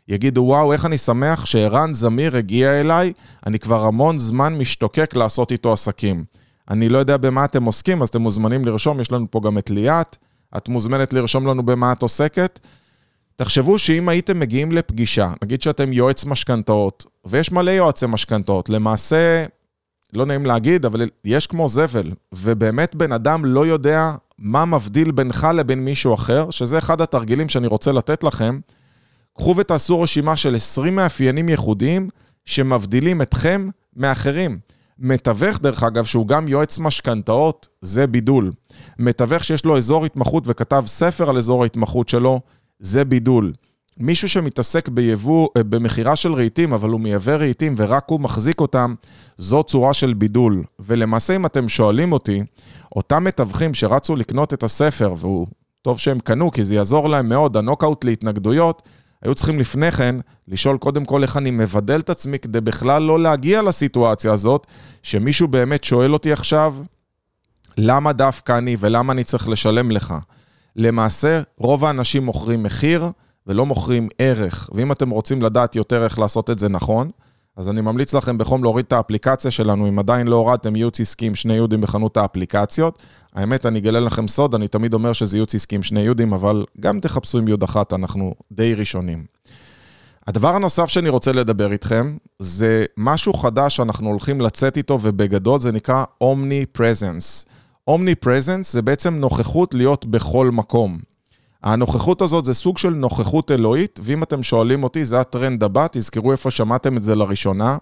יגידו, 0.09 0.41
וואו, 0.41 0.73
איך 0.73 0.85
אני 0.85 0.99
שמח 0.99 1.45
שערן 1.45 1.95
זמיר 1.95 2.37
הגיע 2.37 2.81
אליי, 2.81 3.13
אני 3.47 3.59
כבר 3.59 3.85
המון 3.85 4.19
זמן 4.19 4.59
משתוקק 4.59 5.15
לעשות 5.15 5.53
איתו 5.53 5.73
עסקים. 5.73 6.25
אני 6.71 6.89
לא 6.89 6.99
יודע 6.99 7.17
במה 7.17 7.45
אתם 7.45 7.65
עוסקים, 7.65 8.03
אז 8.03 8.09
אתם 8.09 8.21
מוזמנים 8.21 8.65
לרשום, 8.65 9.01
יש 9.01 9.13
לנו 9.13 9.27
פה 9.31 9.41
גם 9.45 9.59
את 9.59 9.71
ליאת, 9.71 10.17
את 10.57 10.69
מוזמנת 10.69 11.13
לרשום 11.13 11.47
לנו 11.47 11.63
במה 11.63 11.93
את 11.93 12.03
עוסקת. 12.03 12.61
תחשבו 13.37 13.79
שאם 13.79 14.09
הייתם 14.09 14.41
מגיעים 14.41 14.73
לפגישה, 14.73 15.33
נגיד 15.43 15.63
שאתם 15.63 15.93
יועץ 15.93 16.25
משכנתאות, 16.25 17.07
ויש 17.27 17.53
מלא 17.53 17.71
יועצי 17.71 18.07
משכנתאות, 18.07 18.69
למעשה, 18.69 19.47
לא 20.13 20.27
נעים 20.27 20.47
להגיד, 20.47 20.85
אבל 20.85 21.09
יש 21.25 21.47
כמו 21.47 21.69
זבל, 21.69 22.13
ובאמת 22.35 22.95
בן 22.95 23.13
אדם 23.13 23.45
לא 23.45 23.67
יודע 23.67 24.13
מה 24.39 24.65
מבדיל 24.65 25.11
בינך 25.11 25.47
לבין 25.55 25.85
מישהו 25.85 26.15
אחר, 26.15 26.51
שזה 26.51 26.79
אחד 26.79 27.01
התרגילים 27.01 27.49
שאני 27.49 27.67
רוצה 27.67 27.93
לתת 27.93 28.25
לכם. 28.25 28.61
קחו 29.37 29.55
ותעשו 29.57 30.01
רשימה 30.01 30.37
של 30.37 30.55
20 30.55 30.97
מאפיינים 30.97 31.49
ייחודיים 31.49 32.09
שמבדילים 32.45 33.23
אתכם 33.23 33.69
מאחרים. 33.97 34.59
מתווך, 34.99 35.59
דרך 35.59 35.83
אגב, 35.83 36.05
שהוא 36.05 36.27
גם 36.27 36.49
יועץ 36.49 36.79
משכנתאות, 36.79 37.69
זה 37.81 38.07
בידול. 38.07 38.53
מתווך 38.99 39.45
שיש 39.45 39.65
לו 39.65 39.77
אזור 39.77 40.05
התמחות 40.05 40.45
וכתב 40.47 40.85
ספר 40.87 41.31
על 41.31 41.37
אזור 41.37 41.63
ההתמחות 41.63 42.09
שלו, 42.09 42.41
זה 42.81 43.05
בידול. 43.05 43.53
מישהו 44.01 44.29
שמתעסק 44.29 44.89
ביבוא, 44.89 45.49
אה, 45.57 45.63
במכירה 45.63 46.17
של 46.17 46.35
רהיטים, 46.35 46.73
אבל 46.73 46.91
הוא 46.91 47.01
מייבא 47.01 47.33
רהיטים 47.33 47.75
ורק 47.77 48.05
הוא 48.07 48.21
מחזיק 48.21 48.61
אותם, 48.61 48.95
זו 49.39 49.63
צורה 49.63 49.95
של 49.95 50.15
בידול. 50.15 50.65
ולמעשה, 50.81 51.37
אם 51.37 51.47
אתם 51.47 51.69
שואלים 51.69 52.13
אותי, 52.13 52.43
אותם 52.97 53.25
מתווכים 53.25 53.75
שרצו 53.75 54.17
לקנות 54.17 54.55
את 54.55 54.63
הספר, 54.63 55.15
והוא 55.17 55.47
טוב 55.83 55.99
שהם 55.99 56.19
קנו, 56.21 56.51
כי 56.51 56.65
זה 56.65 56.75
יעזור 56.75 57.09
להם 57.09 57.29
מאוד, 57.29 57.57
הנוקאוט 57.57 58.05
להתנגדויות, 58.05 58.83
היו 59.23 59.35
צריכים 59.35 59.59
לפני 59.59 59.93
כן 59.93 60.17
לשאול 60.49 60.79
קודם 60.79 61.05
כל 61.05 61.23
איך 61.23 61.37
אני 61.37 61.51
מבדל 61.51 62.01
את 62.01 62.11
עצמי 62.11 62.39
כדי 62.39 62.61
בכלל 62.61 63.03
לא 63.03 63.21
להגיע 63.21 63.63
לסיטואציה 63.63 64.33
הזאת, 64.33 64.67
שמישהו 65.03 65.49
באמת 65.49 65.85
שואל 65.85 66.13
אותי 66.13 66.33
עכשיו, 66.33 66.75
למה 67.81 68.13
דווקא 68.13 68.59
אני 68.59 68.77
ולמה 68.81 69.13
אני 69.13 69.25
צריך 69.25 69.49
לשלם 69.49 69.91
לך? 69.91 70.15
למעשה, 70.77 71.43
רוב 71.59 71.85
האנשים 71.85 72.25
מוכרים 72.25 72.63
מחיר 72.63 73.11
ולא 73.47 73.67
מוכרים 73.67 74.09
ערך, 74.19 74.71
ואם 74.73 74.93
אתם 74.93 75.11
רוצים 75.11 75.43
לדעת 75.43 75.77
יותר 75.77 76.05
איך 76.05 76.19
לעשות 76.19 76.51
את 76.51 76.59
זה 76.59 76.69
נכון, 76.69 77.11
אז 77.57 77.69
אני 77.69 77.81
ממליץ 77.81 78.15
לכם 78.15 78.39
בחום 78.39 78.63
להוריד 78.63 78.85
את 78.85 78.93
האפליקציה 78.93 79.51
שלנו, 79.51 79.89
אם 79.89 79.99
עדיין 79.99 80.27
לא 80.27 80.37
הורדתם 80.37 80.77
ייעוץ 80.77 81.01
עסקי 81.01 81.27
עם 81.27 81.35
שני 81.35 81.55
יודים 81.55 81.81
בחנות 81.81 82.17
האפליקציות. 82.17 82.99
האמת, 83.35 83.67
אני 83.67 83.79
אגלה 83.79 84.01
לכם 84.01 84.29
סוד, 84.29 84.55
אני 84.55 84.69
תמיד 84.69 84.95
אומר 84.95 85.13
שזה 85.13 85.37
ייעוץ 85.37 85.55
עסקי 85.55 85.77
עם 85.77 85.83
שני 85.83 86.01
יודים, 86.01 86.33
אבל 86.33 86.65
גם 86.81 87.01
תחפשו 87.01 87.39
עם 87.39 87.49
יוד 87.49 87.63
אחת, 87.63 87.93
אנחנו 87.93 88.35
די 88.53 88.75
ראשונים. 88.75 89.25
הדבר 90.27 90.55
הנוסף 90.55 90.87
שאני 90.87 91.09
רוצה 91.09 91.33
לדבר 91.33 91.73
איתכם, 91.73 92.17
זה 92.39 92.85
משהו 92.97 93.33
חדש 93.33 93.77
שאנחנו 93.77 94.09
הולכים 94.09 94.41
לצאת 94.41 94.77
איתו, 94.77 94.99
ובגדול 95.03 95.61
זה 95.61 95.73
נקרא 95.73 96.05
Omni 96.25 96.79
Presence. 96.79 97.49
Omni 97.89 98.25
Presence 98.25 98.71
זה 98.71 98.83
בעצם 98.83 99.15
נוכחות 99.15 99.75
להיות 99.75 100.07
בכל 100.07 100.51
מקום. 100.51 100.99
הנוכחות 101.63 102.23
הזאת 102.23 102.45
זה 102.45 102.55
סוג 102.55 102.79
של 102.79 102.91
נוכחות 102.91 103.51
אלוהית, 103.51 104.01
ואם 104.03 104.23
אתם 104.23 104.43
שואלים 104.43 104.85
אותי, 104.85 105.05
זה 105.05 105.21
הטרנד 105.21 105.65
הבא, 105.65 105.87
תזכרו 105.93 106.33
איפה 106.33 106.51
שמעתם 106.51 106.97
את 106.97 107.03
זה 107.03 107.15
לראשונה. 107.15 107.77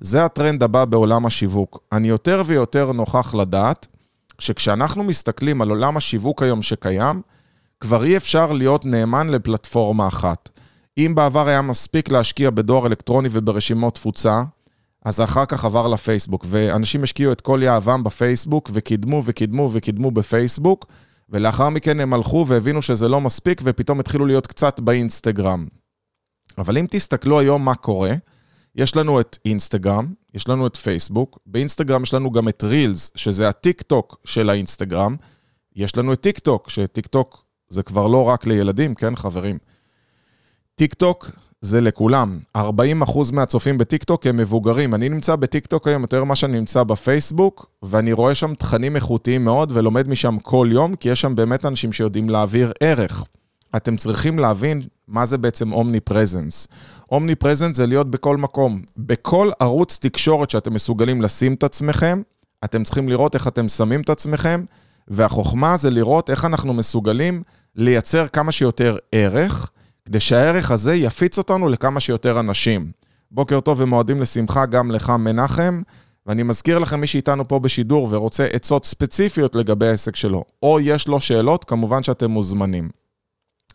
זה 0.00 0.24
הטרנד 0.24 0.62
הבא 0.62 0.84
בעולם 0.84 1.26
השיווק. 1.26 1.82
אני 1.92 2.08
יותר 2.08 2.42
ויותר 2.46 2.92
נוכח 2.92 3.34
לדעת 3.34 3.86
שכשאנחנו 4.38 5.04
מסתכלים 5.04 5.62
על 5.62 5.70
עולם 5.70 5.96
השיווק 5.96 6.42
היום 6.42 6.62
שקיים, 6.62 7.22
כבר 7.80 8.04
אי 8.04 8.16
אפשר 8.16 8.52
להיות 8.52 8.84
נאמן 8.84 9.28
לפלטפורמה 9.28 10.08
אחת. 10.08 10.50
אם 10.98 11.12
בעבר 11.14 11.48
היה 11.48 11.62
מספיק 11.62 12.10
להשקיע 12.10 12.50
בדואר 12.50 12.86
אלקטרוני 12.86 13.28
וברשימות 13.32 13.94
תפוצה, 13.94 14.42
אז 15.04 15.20
אחר 15.20 15.46
כך 15.46 15.64
עבר 15.64 15.88
לפייסבוק, 15.88 16.46
ואנשים 16.48 17.02
השקיעו 17.02 17.32
את 17.32 17.40
כל 17.40 17.60
יהבם 17.62 18.04
בפייסבוק, 18.04 18.70
וקידמו 18.72 19.22
וקידמו 19.24 19.70
וקידמו 19.72 20.10
בפייסבוק, 20.10 20.86
ולאחר 21.28 21.68
מכן 21.68 22.00
הם 22.00 22.14
הלכו 22.14 22.44
והבינו 22.48 22.82
שזה 22.82 23.08
לא 23.08 23.20
מספיק, 23.20 23.60
ופתאום 23.64 24.00
התחילו 24.00 24.26
להיות 24.26 24.46
קצת 24.46 24.80
באינסטגרם. 24.80 25.66
אבל 26.58 26.78
אם 26.78 26.86
תסתכלו 26.90 27.40
היום 27.40 27.64
מה 27.64 27.74
קורה, 27.74 28.12
יש 28.74 28.96
לנו 28.96 29.20
את 29.20 29.38
אינסטגרם, 29.44 30.12
יש 30.34 30.48
לנו 30.48 30.66
את 30.66 30.76
פייסבוק, 30.76 31.38
באינסטגרם 31.46 32.02
יש 32.02 32.14
לנו 32.14 32.30
גם 32.30 32.48
את 32.48 32.64
Reels, 32.64 33.10
שזה 33.14 33.48
הטיק 33.48 33.82
טוק 33.82 34.16
של 34.24 34.50
האינסטגרם, 34.50 35.16
יש 35.76 35.96
לנו 35.96 36.12
את 36.12 36.20
טיק 36.20 36.38
טוק, 36.38 36.70
שטיק 36.70 37.06
טוק 37.06 37.44
זה 37.68 37.82
כבר 37.82 38.06
לא 38.06 38.24
רק 38.24 38.46
לילדים, 38.46 38.94
כן 38.94 39.16
חברים? 39.16 39.58
טיק 40.74 40.94
טוק 40.94 41.30
זה 41.64 41.80
לכולם. 41.80 42.38
40% 42.56 42.60
מהצופים 43.32 43.78
בטיקטוק 43.78 44.26
הם 44.26 44.36
מבוגרים. 44.36 44.94
אני 44.94 45.08
נמצא 45.08 45.36
בטיקטוק 45.36 45.88
היום 45.88 46.02
יותר 46.02 46.24
ממה 46.24 46.36
שאני 46.36 46.58
נמצא 46.58 46.82
בפייסבוק, 46.82 47.66
ואני 47.82 48.12
רואה 48.12 48.34
שם 48.34 48.54
תכנים 48.54 48.96
איכותיים 48.96 49.44
מאוד 49.44 49.72
ולומד 49.74 50.08
משם 50.08 50.38
כל 50.38 50.68
יום, 50.70 50.96
כי 50.96 51.08
יש 51.08 51.20
שם 51.20 51.34
באמת 51.34 51.64
אנשים 51.64 51.92
שיודעים 51.92 52.30
להעביר 52.30 52.72
ערך. 52.80 53.24
אתם 53.76 53.96
צריכים 53.96 54.38
להבין 54.38 54.82
מה 55.08 55.26
זה 55.26 55.38
בעצם 55.38 55.72
אומני 55.72 56.00
פרזנס. 56.00 56.68
אומני 57.12 57.34
פרזנס 57.34 57.76
זה 57.76 57.86
להיות 57.86 58.10
בכל 58.10 58.36
מקום. 58.36 58.82
בכל 58.96 59.50
ערוץ 59.60 59.98
תקשורת 60.00 60.50
שאתם 60.50 60.74
מסוגלים 60.74 61.22
לשים 61.22 61.54
את 61.54 61.62
עצמכם, 61.62 62.22
אתם 62.64 62.84
צריכים 62.84 63.08
לראות 63.08 63.34
איך 63.34 63.48
אתם 63.48 63.68
שמים 63.68 64.00
את 64.00 64.10
עצמכם, 64.10 64.64
והחוכמה 65.08 65.76
זה 65.76 65.90
לראות 65.90 66.30
איך 66.30 66.44
אנחנו 66.44 66.74
מסוגלים 66.74 67.42
לייצר 67.76 68.28
כמה 68.28 68.52
שיותר 68.52 68.96
ערך. 69.12 69.70
כדי 70.04 70.20
שהערך 70.20 70.70
הזה 70.70 70.94
יפיץ 70.94 71.38
אותנו 71.38 71.68
לכמה 71.68 72.00
שיותר 72.00 72.40
אנשים. 72.40 72.90
בוקר 73.30 73.60
טוב 73.60 73.80
ומועדים 73.80 74.22
לשמחה 74.22 74.66
גם 74.66 74.90
לך, 74.90 75.10
מנחם. 75.10 75.80
ואני 76.26 76.42
מזכיר 76.42 76.78
לכם, 76.78 77.00
מי 77.00 77.06
שאיתנו 77.06 77.48
פה 77.48 77.58
בשידור 77.58 78.08
ורוצה 78.10 78.44
עצות 78.44 78.86
ספציפיות 78.86 79.54
לגבי 79.54 79.88
העסק 79.88 80.16
שלו, 80.16 80.44
או 80.62 80.80
יש 80.80 81.08
לו 81.08 81.20
שאלות, 81.20 81.64
כמובן 81.64 82.02
שאתם 82.02 82.30
מוזמנים. 82.30 82.88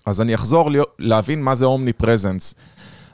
אז 0.06 0.22
אני 0.22 0.36
אחזור 0.36 0.70
להבין 1.00 1.44
מה 1.44 1.56
זה 1.56 1.66
omnipresence. 1.66 2.54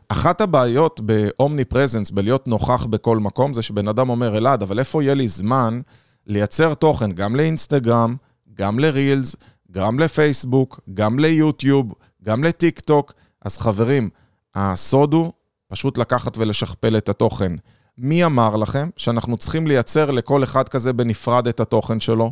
אחת 0.09 0.41
הבעיות 0.41 1.01
ב 1.01 1.65
omnipresence, 1.65 2.11
בלהיות 2.11 2.47
נוכח 2.47 2.85
בכל 2.85 3.17
מקום, 3.17 3.53
זה 3.53 3.61
שבן 3.61 3.87
אדם 3.87 4.09
אומר, 4.09 4.37
אלעד, 4.37 4.61
אבל 4.61 4.79
איפה 4.79 5.03
יהיה 5.03 5.13
לי 5.13 5.27
זמן 5.27 5.81
לייצר 6.27 6.73
תוכן 6.73 7.11
גם 7.11 7.35
לאינסטגרם, 7.35 8.15
גם 8.53 8.79
ל 8.79 8.87
Reels, 8.87 9.35
גם 9.71 9.99
לפייסבוק, 9.99 10.79
גם 10.93 11.19
ליוטיוב, 11.19 11.93
גם 12.25 12.43
לטיק 12.43 12.79
טוק. 12.79 13.13
אז 13.41 13.57
חברים, 13.57 14.09
הסוד 14.55 15.13
הוא 15.13 15.31
פשוט 15.67 15.97
לקחת 15.97 16.37
ולשכפל 16.37 16.97
את 16.97 17.09
התוכן. 17.09 17.51
מי 17.97 18.25
אמר 18.25 18.55
לכם 18.55 18.89
שאנחנו 18.97 19.37
צריכים 19.37 19.67
לייצר 19.67 20.11
לכל 20.11 20.43
אחד 20.43 20.69
כזה 20.69 20.93
בנפרד 20.93 21.47
את 21.47 21.59
התוכן 21.59 21.99
שלו? 21.99 22.31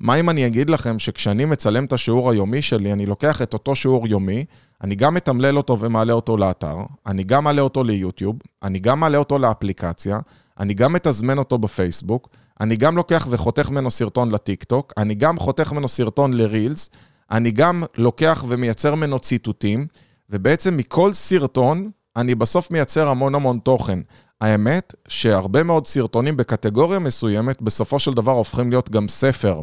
מה 0.00 0.14
אם 0.14 0.30
אני 0.30 0.46
אגיד 0.46 0.70
לכם 0.70 0.98
שכשאני 0.98 1.44
מצלם 1.44 1.84
את 1.84 1.92
השיעור 1.92 2.30
היומי 2.30 2.62
שלי, 2.62 2.92
אני 2.92 3.06
לוקח 3.06 3.42
את 3.42 3.52
אותו 3.52 3.76
שיעור 3.76 4.08
יומי, 4.08 4.44
אני 4.84 4.94
גם 4.94 5.14
מתמלל 5.14 5.56
אותו 5.56 5.78
ומעלה 5.80 6.12
אותו 6.12 6.36
לאתר, 6.36 6.76
אני 7.06 7.24
גם 7.24 7.44
מעלה 7.44 7.62
אותו 7.62 7.84
ליוטיוב, 7.84 8.36
אני 8.62 8.78
גם 8.78 9.00
מעלה 9.00 9.18
אותו 9.18 9.38
לאפליקציה, 9.38 10.20
אני 10.60 10.74
גם 10.74 10.92
מתזמן 10.92 11.38
אותו 11.38 11.58
בפייסבוק, 11.58 12.28
אני 12.60 12.76
גם 12.76 12.96
לוקח 12.96 13.26
וחותך 13.30 13.70
ממנו 13.70 13.90
סרטון 13.90 14.30
לטיק 14.30 14.64
טוק, 14.64 14.92
אני 14.96 15.14
גם 15.14 15.38
חותך 15.38 15.72
ממנו 15.72 15.88
סרטון 15.88 16.32
לרילס, 16.32 16.90
אני 17.30 17.50
גם 17.50 17.84
לוקח 17.96 18.44
ומייצר 18.48 18.94
ממנו 18.94 19.18
ציטוטים, 19.18 19.86
ובעצם 20.30 20.76
מכל 20.76 21.12
סרטון 21.12 21.90
אני 22.16 22.34
בסוף 22.34 22.70
מייצר 22.70 23.08
המון 23.08 23.34
המון 23.34 23.58
תוכן. 23.58 23.98
האמת 24.40 24.94
שהרבה 25.08 25.62
מאוד 25.62 25.86
סרטונים 25.86 26.36
בקטגוריה 26.36 26.98
מסוימת 26.98 27.62
בסופו 27.62 27.98
של 27.98 28.14
דבר 28.14 28.32
הופכים 28.32 28.70
להיות 28.70 28.90
גם 28.90 29.08
ספר. 29.08 29.60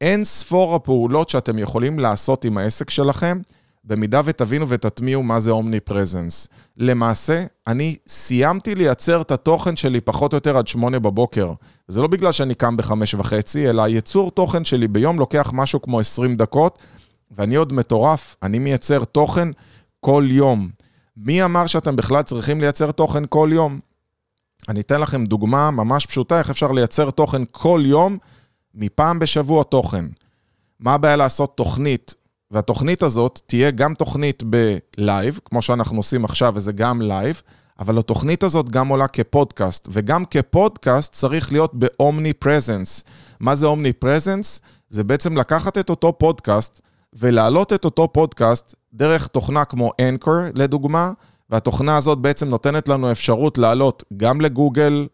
אין 0.00 0.24
ספור 0.24 0.74
הפעולות 0.74 1.28
שאתם 1.28 1.58
יכולים 1.58 1.98
לעשות 1.98 2.44
עם 2.44 2.58
העסק 2.58 2.90
שלכם, 2.90 3.38
במידה 3.84 4.20
ותבינו 4.24 4.68
ותטמיעו 4.68 5.22
מה 5.22 5.40
זה 5.40 5.50
אומני 5.50 5.80
פרזנס. 5.80 6.48
למעשה, 6.76 7.44
אני 7.66 7.96
סיימתי 8.06 8.74
לייצר 8.74 9.20
את 9.20 9.30
התוכן 9.30 9.76
שלי 9.76 10.00
פחות 10.00 10.32
או 10.32 10.36
יותר 10.36 10.56
עד 10.56 10.68
שמונה 10.68 10.98
בבוקר. 10.98 11.52
זה 11.88 12.02
לא 12.02 12.08
בגלל 12.08 12.32
שאני 12.32 12.54
קם 12.54 12.76
בחמש 12.76 13.14
וחצי, 13.14 13.70
אלא 13.70 13.82
הייצור 13.82 14.30
תוכן 14.30 14.64
שלי 14.64 14.88
ביום 14.88 15.18
לוקח 15.18 15.50
משהו 15.54 15.82
כמו 15.82 16.00
20 16.00 16.36
דקות, 16.36 16.78
ואני 17.30 17.54
עוד 17.54 17.72
מטורף, 17.72 18.36
אני 18.42 18.58
מייצר 18.58 19.04
תוכן 19.04 19.48
כל 20.00 20.24
יום. 20.28 20.68
מי 21.16 21.44
אמר 21.44 21.66
שאתם 21.66 21.96
בכלל 21.96 22.22
צריכים 22.22 22.60
לייצר 22.60 22.92
תוכן 22.92 23.22
כל 23.28 23.50
יום? 23.52 23.80
אני 24.68 24.80
אתן 24.80 25.00
לכם 25.00 25.26
דוגמה 25.26 25.70
ממש 25.70 26.06
פשוטה, 26.06 26.38
איך 26.38 26.50
אפשר 26.50 26.72
לייצר 26.72 27.10
תוכן 27.10 27.42
כל 27.50 27.82
יום, 27.84 28.18
מפעם 28.74 29.18
בשבוע 29.18 29.64
תוכן. 29.64 30.04
מה 30.80 30.94
הבעיה 30.94 31.16
לעשות 31.16 31.56
תוכנית 31.56 32.14
והתוכנית 32.50 33.02
הזאת 33.02 33.40
תהיה 33.46 33.70
גם 33.70 33.94
תוכנית 33.94 34.42
בלייב, 34.42 35.40
כמו 35.44 35.62
שאנחנו 35.62 35.96
עושים 35.96 36.24
עכשיו, 36.24 36.52
וזה 36.56 36.72
גם 36.72 37.02
לייב, 37.02 37.42
אבל 37.78 37.98
התוכנית 37.98 38.42
הזאת 38.42 38.70
גם 38.70 38.88
עולה 38.88 39.08
כפודקאסט, 39.08 39.88
וגם 39.92 40.24
כפודקאסט 40.24 41.12
צריך 41.12 41.52
להיות 41.52 41.74
ב 41.74 42.32
omnipresence. 42.32 43.04
מה 43.40 43.54
זה 43.54 43.66
omnipresence? 43.66 44.60
זה 44.88 45.04
בעצם 45.04 45.36
לקחת 45.36 45.78
את 45.78 45.90
אותו 45.90 46.18
פודקאסט 46.18 46.80
ולהעלות 47.12 47.72
את 47.72 47.84
אותו 47.84 48.08
פודקאסט 48.12 48.74
דרך 48.92 49.26
תוכנה 49.26 49.64
כמו 49.64 49.90
Anchor, 50.00 50.52
לדוגמה, 50.54 51.12
והתוכנה 51.50 51.96
הזאת 51.96 52.18
בעצם 52.18 52.48
נותנת 52.48 52.88
לנו 52.88 53.12
אפשרות 53.12 53.58
לעלות 53.58 54.04
גם 54.16 54.40
לגוגל 54.40 55.06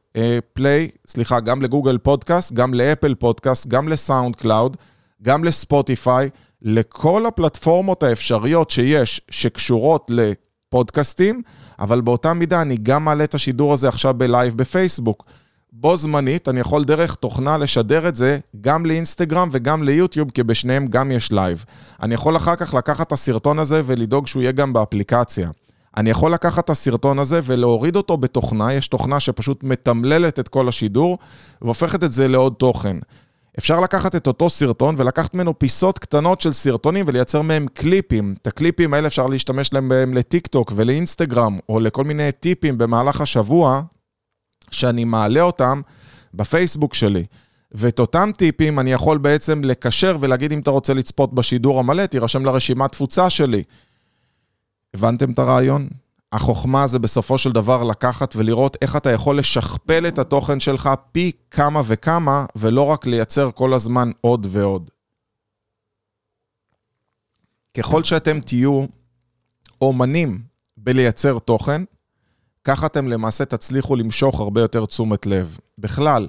Play, 0.53 0.89
אה, 0.93 1.11
סליחה, 1.11 1.41
גם 1.41 1.63
לגוגל 1.63 1.99
פודקאסט, 1.99 2.53
גם 2.53 2.75
לאפל 2.75 3.15
פודקאסט, 3.15 3.67
גם 3.67 3.89
ל 3.89 4.37
SoundCloud, 4.37 4.77
גם 5.23 5.45
לספוטיפיי. 5.45 6.31
לכל 6.63 7.27
הפלטפורמות 7.27 8.03
האפשריות 8.03 8.71
שיש, 8.71 9.21
שקשורות 9.31 10.11
לפודקאסטים, 10.15 11.43
אבל 11.79 12.01
באותה 12.01 12.33
מידה 12.33 12.63
אני 12.63 12.77
גם 12.83 13.05
מעלה 13.05 13.25
את 13.25 13.35
השידור 13.35 13.73
הזה 13.73 13.89
עכשיו 13.89 14.15
בלייב 14.15 14.57
בפייסבוק. 14.57 15.25
בו 15.73 15.97
זמנית, 15.97 16.49
אני 16.49 16.61
יכול 16.61 16.85
דרך 16.85 17.15
תוכנה 17.15 17.59
לשדר 17.59 18.09
את 18.09 18.17
זה 18.17 18.39
גם 18.61 18.87
לאינסטגרם 18.87 19.49
וגם 19.53 19.83
ליוטיוב, 19.83 20.31
כי 20.31 20.43
בשניהם 20.43 20.87
גם 20.87 21.13
יש 21.13 21.33
לייב. 21.33 21.65
אני 22.03 22.15
יכול 22.15 22.37
אחר 22.37 22.57
כך 22.57 22.75
לקחת 22.75 23.07
את 23.07 23.13
הסרטון 23.13 23.59
הזה 23.59 23.83
ולדאוג 23.87 24.27
שהוא 24.27 24.43
יהיה 24.43 24.53
גם 24.53 24.73
באפליקציה. 24.73 25.51
אני 25.97 26.11
יכול 26.11 26.33
לקחת 26.33 26.65
את 26.65 26.71
הסרטון 26.71 27.19
הזה 27.19 27.41
ולהוריד 27.45 27.97
אותו 27.97 28.17
בתוכנה, 28.17 28.75
יש 28.75 28.89
תוכנה 28.89 29.21
שפשוט 29.21 29.65
מתמללת 29.65 30.39
את 30.39 30.49
כל 30.49 30.69
השידור 30.69 31.19
והופכת 31.63 32.05
את 32.05 32.13
זה 32.13 32.29
לעוד 32.29 32.55
תוכן. 32.59 32.97
אפשר 33.59 33.81
לקחת 33.81 34.17
את 34.17 34.27
אותו 34.27 34.51
סרטון 34.51 34.95
ולקחת 34.99 35.35
ממנו 35.35 35.59
פיסות 35.59 35.99
קטנות 35.99 36.41
של 36.41 36.53
סרטונים 36.53 37.05
ולייצר 37.09 37.43
מהם 37.43 37.67
קליפים. 37.75 38.35
את 38.43 38.47
הקליפים 38.47 38.95
האלה 38.95 39.07
אפשר 39.07 39.27
להשתמש 39.27 39.73
להם 39.73 40.15
לטיק 40.15 40.47
טוק 40.47 40.73
ולאינסטגרם, 40.77 41.59
או 41.69 41.81
לכל 41.81 42.05
מיני 42.05 42.33
טיפים 42.33 42.79
במהלך 42.79 43.21
השבוע, 43.21 43.83
שאני 44.71 45.05
מעלה 45.05 45.41
אותם 45.41 45.81
בפייסבוק 46.35 46.95
שלי. 46.95 47.25
ואת 47.73 47.99
אותם 47.99 48.31
טיפים 48.37 48.79
אני 48.79 48.93
יכול 48.93 49.19
בעצם 49.19 49.65
לקשר 49.65 50.17
ולהגיד 50.21 50.53
אם 50.53 50.59
אתה 50.59 50.71
רוצה 50.71 50.95
לצפות 50.95 51.35
בשידור 51.35 51.81
המלא, 51.81 52.07
תירשם 52.07 52.45
לרשימת 52.45 52.93
תפוצה 52.93 53.31
שלי. 53.31 53.63
הבנתם 54.95 55.33
את 55.33 55.39
הרעיון? 55.39 55.89
החוכמה 56.37 56.87
זה 56.87 56.99
בסופו 56.99 57.39
של 57.39 57.53
דבר 57.53 57.83
לקחת 57.83 58.37
ולראות 58.37 58.77
איך 58.83 58.97
אתה 58.97 59.11
יכול 59.11 59.39
לשכפל 59.39 60.09
את 60.09 60.19
התוכן 60.19 60.61
שלך 60.61 60.91
פי 61.13 61.33
כמה 61.51 61.83
וכמה, 61.87 62.47
ולא 62.57 62.83
רק 62.83 63.07
לייצר 63.07 63.51
כל 63.55 63.75
הזמן 63.75 64.11
עוד 64.21 64.47
ועוד. 64.51 64.91
ככל 67.77 68.05
שאתם 68.05 68.41
תהיו 68.41 68.85
אומנים 69.81 70.43
בלייצר 70.77 71.39
תוכן, 71.39 71.83
ככה 72.65 72.87
אתם 72.87 73.09
למעשה 73.09 73.45
תצליחו 73.45 73.97
למשוך 73.97 74.41
הרבה 74.41 74.61
יותר 74.61 74.87
תשומת 74.87 75.27
לב. 75.27 75.59
בכלל, 75.79 76.29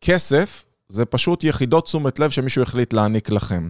כסף 0.00 0.64
זה 0.88 1.04
פשוט 1.04 1.44
יחידות 1.44 1.84
תשומת 1.84 2.18
לב 2.18 2.30
שמישהו 2.30 2.62
החליט 2.62 2.92
להעניק 2.92 3.30
לכם. 3.30 3.68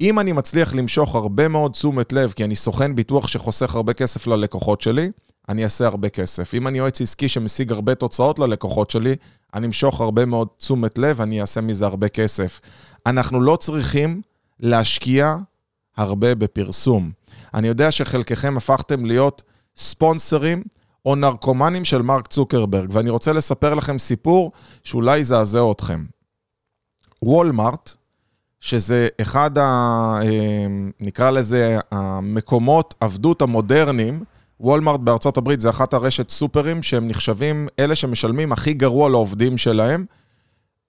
אם 0.00 0.20
אני 0.20 0.32
מצליח 0.32 0.74
למשוך 0.74 1.14
הרבה 1.14 1.48
מאוד 1.48 1.72
תשומת 1.72 2.12
לב, 2.12 2.32
כי 2.32 2.44
אני 2.44 2.56
סוכן 2.56 2.94
ביטוח 2.94 3.26
שחוסך 3.28 3.74
הרבה 3.74 3.92
כסף 3.92 4.26
ללקוחות 4.26 4.80
שלי, 4.80 5.10
אני 5.48 5.64
אעשה 5.64 5.86
הרבה 5.86 6.08
כסף. 6.08 6.54
אם 6.54 6.68
אני 6.68 6.78
יועץ 6.78 7.00
עסקי 7.00 7.28
שמשיג 7.28 7.72
הרבה 7.72 7.94
תוצאות 7.94 8.38
ללקוחות 8.38 8.90
שלי, 8.90 9.16
אני 9.54 9.66
אמשוך 9.66 10.00
הרבה 10.00 10.24
מאוד 10.24 10.48
תשומת 10.56 10.98
לב, 10.98 11.20
אני 11.20 11.40
אעשה 11.40 11.60
מזה 11.60 11.86
הרבה 11.86 12.08
כסף. 12.08 12.60
אנחנו 13.06 13.40
לא 13.40 13.56
צריכים 13.56 14.20
להשקיע 14.60 15.36
הרבה 15.96 16.34
בפרסום. 16.34 17.10
אני 17.54 17.68
יודע 17.68 17.90
שחלקכם 17.90 18.56
הפכתם 18.56 19.06
להיות 19.06 19.42
ספונסרים 19.76 20.62
או 21.06 21.14
נרקומנים 21.14 21.84
של 21.84 22.02
מרק 22.02 22.26
צוקרברג, 22.26 22.88
ואני 22.92 23.10
רוצה 23.10 23.32
לספר 23.32 23.74
לכם 23.74 23.98
סיפור 23.98 24.52
שאולי 24.84 25.18
יזעזע 25.18 25.70
אתכם. 25.70 26.04
וולמארט, 27.22 27.94
שזה 28.64 29.08
אחד, 29.20 29.58
ה, 29.58 29.62
אה, 30.22 30.66
נקרא 31.00 31.30
לזה, 31.30 31.78
המקומות 31.90 32.94
עבדות 33.00 33.42
המודרניים, 33.42 34.24
וולמארט 34.60 35.00
בארצות 35.00 35.36
הברית 35.36 35.60
זה 35.60 35.70
אחת 35.70 35.94
הרשת 35.94 36.30
סופרים 36.30 36.82
שהם 36.82 37.08
נחשבים 37.08 37.68
אלה 37.78 37.94
שמשלמים 37.94 38.52
הכי 38.52 38.74
גרוע 38.74 39.10
לעובדים 39.10 39.58
שלהם. 39.58 40.04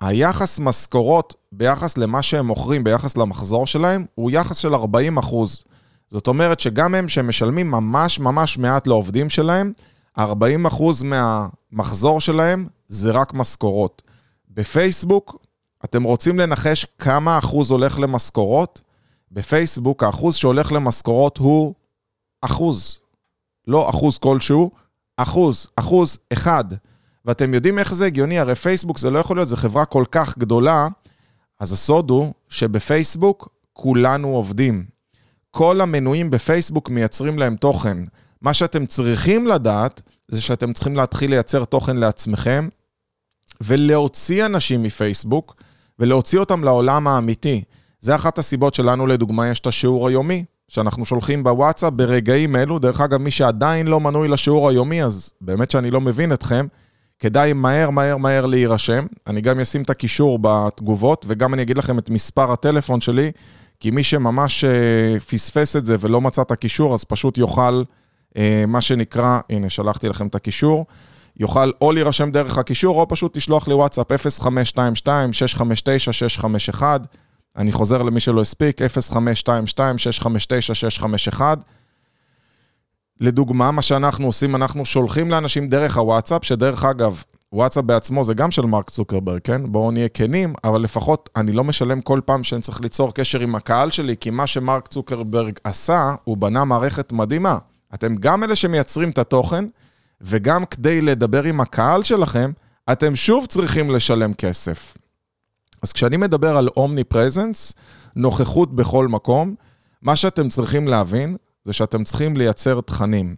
היחס 0.01 0.59
משכורות 0.59 1.33
ביחס 1.51 1.97
למה 1.97 2.21
שהם 2.21 2.47
מוכרים, 2.47 2.83
ביחס 2.83 3.17
למחזור 3.17 3.67
שלהם, 3.67 4.05
הוא 4.15 4.31
יחס 4.31 4.57
של 4.57 4.75
40 4.75 5.17
אחוז. 5.17 5.63
זאת 6.09 6.27
אומרת 6.27 6.59
שגם 6.59 6.95
הם 6.95 7.09
שמשלמים 7.09 7.71
ממש 7.71 8.19
ממש 8.19 8.57
מעט 8.57 8.87
לעובדים 8.87 9.29
שלהם, 9.29 9.71
40 10.17 10.65
אחוז 10.65 11.03
מהמחזור 11.03 12.21
שלהם 12.21 12.67
זה 12.87 13.11
רק 13.11 13.33
משכורות. 13.33 14.01
בפייסבוק, 14.49 15.44
אתם 15.85 16.03
רוצים 16.03 16.39
לנחש 16.39 16.85
כמה 16.99 17.37
אחוז 17.37 17.71
הולך 17.71 17.99
למשכורות? 17.99 18.81
בפייסבוק 19.31 20.03
האחוז 20.03 20.35
שהולך 20.35 20.71
למשכורות 20.71 21.37
הוא 21.37 21.73
אחוז. 22.41 22.99
לא 23.67 23.89
אחוז 23.89 24.17
כלשהו, 24.17 24.71
אחוז, 25.17 25.67
אחוז 25.75 26.17
אחד. 26.33 26.65
ואתם 27.25 27.53
יודעים 27.53 27.79
איך 27.79 27.93
זה 27.93 28.05
הגיוני? 28.05 28.39
הרי 28.39 28.55
פייסבוק 28.55 28.97
זה 28.97 29.09
לא 29.09 29.19
יכול 29.19 29.37
להיות, 29.37 29.49
זו 29.49 29.55
חברה 29.55 29.85
כל 29.85 30.03
כך 30.11 30.37
גדולה, 30.37 30.87
אז 31.59 31.73
הסוד 31.73 32.09
הוא 32.09 32.33
שבפייסבוק 32.49 33.49
כולנו 33.73 34.27
עובדים. 34.27 34.85
כל 35.51 35.81
המנויים 35.81 36.29
בפייסבוק 36.29 36.89
מייצרים 36.89 37.39
להם 37.39 37.55
תוכן. 37.55 37.97
מה 38.41 38.53
שאתם 38.53 38.85
צריכים 38.85 39.47
לדעת, 39.47 40.01
זה 40.27 40.41
שאתם 40.41 40.73
צריכים 40.73 40.95
להתחיל 40.95 41.29
לייצר 41.29 41.65
תוכן 41.65 41.97
לעצמכם, 41.97 42.67
ולהוציא 43.61 44.45
אנשים 44.45 44.83
מפייסבוק, 44.83 45.55
ולהוציא 45.99 46.39
אותם 46.39 46.63
לעולם 46.63 47.07
האמיתי. 47.07 47.63
זה 47.99 48.15
אחת 48.15 48.39
הסיבות 48.39 48.73
שלנו, 48.73 49.07
לדוגמה, 49.07 49.47
יש 49.47 49.59
את 49.59 49.67
השיעור 49.67 50.07
היומי, 50.07 50.45
שאנחנו 50.67 51.05
שולחים 51.05 51.43
בוואטסאפ 51.43 51.93
ברגעים 51.93 52.55
אלו. 52.55 52.79
דרך 52.79 53.01
אגב, 53.01 53.21
מי 53.21 53.31
שעדיין 53.31 53.87
לא 53.87 53.99
מנוי 53.99 54.27
לשיעור 54.27 54.69
היומי, 54.69 55.03
אז 55.03 55.31
באמת 55.41 55.71
שאני 55.71 55.91
לא 55.91 56.01
מבין 56.01 56.33
אתכם, 56.33 56.65
כדאי 57.19 57.53
מהר, 57.53 57.89
מהר, 57.89 58.17
מהר 58.17 58.45
להירשם. 58.45 59.05
אני 59.27 59.41
גם 59.41 59.59
אשים 59.59 59.81
את 59.81 59.89
הקישור 59.89 60.39
בתגובות, 60.41 61.25
וגם 61.29 61.53
אני 61.53 61.61
אגיד 61.61 61.77
לכם 61.77 61.99
את 61.99 62.09
מספר 62.09 62.51
הטלפון 62.51 63.01
שלי, 63.01 63.31
כי 63.79 63.91
מי 63.91 64.03
שממש 64.03 64.63
uh, 64.63 65.19
פספס 65.19 65.75
את 65.75 65.85
זה 65.85 65.95
ולא 65.99 66.21
מצא 66.21 66.41
את 66.41 66.51
הקישור, 66.51 66.93
אז 66.93 67.03
פשוט 67.03 67.37
יוכל, 67.37 67.83
uh, 68.29 68.37
מה 68.67 68.81
שנקרא, 68.81 69.39
הנה, 69.49 69.69
שלחתי 69.69 70.09
לכם 70.09 70.27
את 70.27 70.35
הקישור, 70.35 70.85
יוכל 71.37 71.71
או 71.81 71.91
להירשם 71.91 72.31
דרך 72.31 72.57
הקישור, 72.57 73.01
או 73.01 73.07
פשוט 73.07 73.37
לשלוח 73.37 73.67
לי 73.67 73.73
וואטסאפ 73.73 74.07
0522-659-651. 76.75 76.81
אני 77.57 77.71
חוזר 77.71 78.03
למי 78.03 78.19
שלא 78.19 78.41
הספיק, 78.41 78.81
0522-659-651. 81.37 81.41
לדוגמה, 83.21 83.71
מה 83.71 83.81
שאנחנו 83.81 84.25
עושים, 84.25 84.55
אנחנו 84.55 84.85
שולחים 84.85 85.31
לאנשים 85.31 85.69
דרך 85.69 85.97
הוואטסאפ, 85.97 86.45
שדרך 86.45 86.83
אגב, 86.83 87.23
וואטסאפ 87.53 87.83
בעצמו 87.83 88.23
זה 88.23 88.33
גם 88.33 88.51
של 88.51 88.61
מרק 88.61 88.89
צוקרברג, 88.89 89.41
כן? 89.43 89.71
בואו 89.71 89.91
נהיה 89.91 90.09
כנים, 90.09 90.53
אבל 90.63 90.81
לפחות 90.81 91.29
אני 91.35 91.51
לא 91.51 91.63
משלם 91.63 92.01
כל 92.01 92.19
פעם 92.25 92.43
שאני 92.43 92.61
צריך 92.61 92.81
ליצור 92.81 93.13
קשר 93.13 93.39
עם 93.39 93.55
הקהל 93.55 93.91
שלי, 93.91 94.15
כי 94.19 94.29
מה 94.29 94.47
שמרק 94.47 94.87
צוקרברג 94.87 95.53
עשה, 95.63 96.15
הוא 96.23 96.37
בנה 96.37 96.65
מערכת 96.65 97.11
מדהימה. 97.11 97.57
אתם 97.93 98.15
גם 98.15 98.43
אלה 98.43 98.55
שמייצרים 98.55 99.09
את 99.09 99.17
התוכן, 99.17 99.65
וגם 100.25 100.65
כדי 100.65 101.01
לדבר 101.01 101.43
עם 101.43 101.61
הקהל 101.61 102.03
שלכם, 102.03 102.51
אתם 102.91 103.15
שוב 103.15 103.45
צריכים 103.45 103.91
לשלם 103.91 104.33
כסף. 104.33 104.97
אז 105.81 105.93
כשאני 105.93 106.17
מדבר 106.17 106.57
על 106.57 106.69
אומני 106.77 107.03
פרזנס, 107.03 107.73
נוכחות 108.15 108.75
בכל 108.75 109.07
מקום, 109.07 109.55
מה 110.01 110.15
שאתם 110.15 110.49
צריכים 110.49 110.87
להבין 110.87 111.37
זה 111.65 111.73
שאתם 111.73 112.03
צריכים 112.03 112.37
לייצר 112.37 112.81
תכנים. 112.81 113.35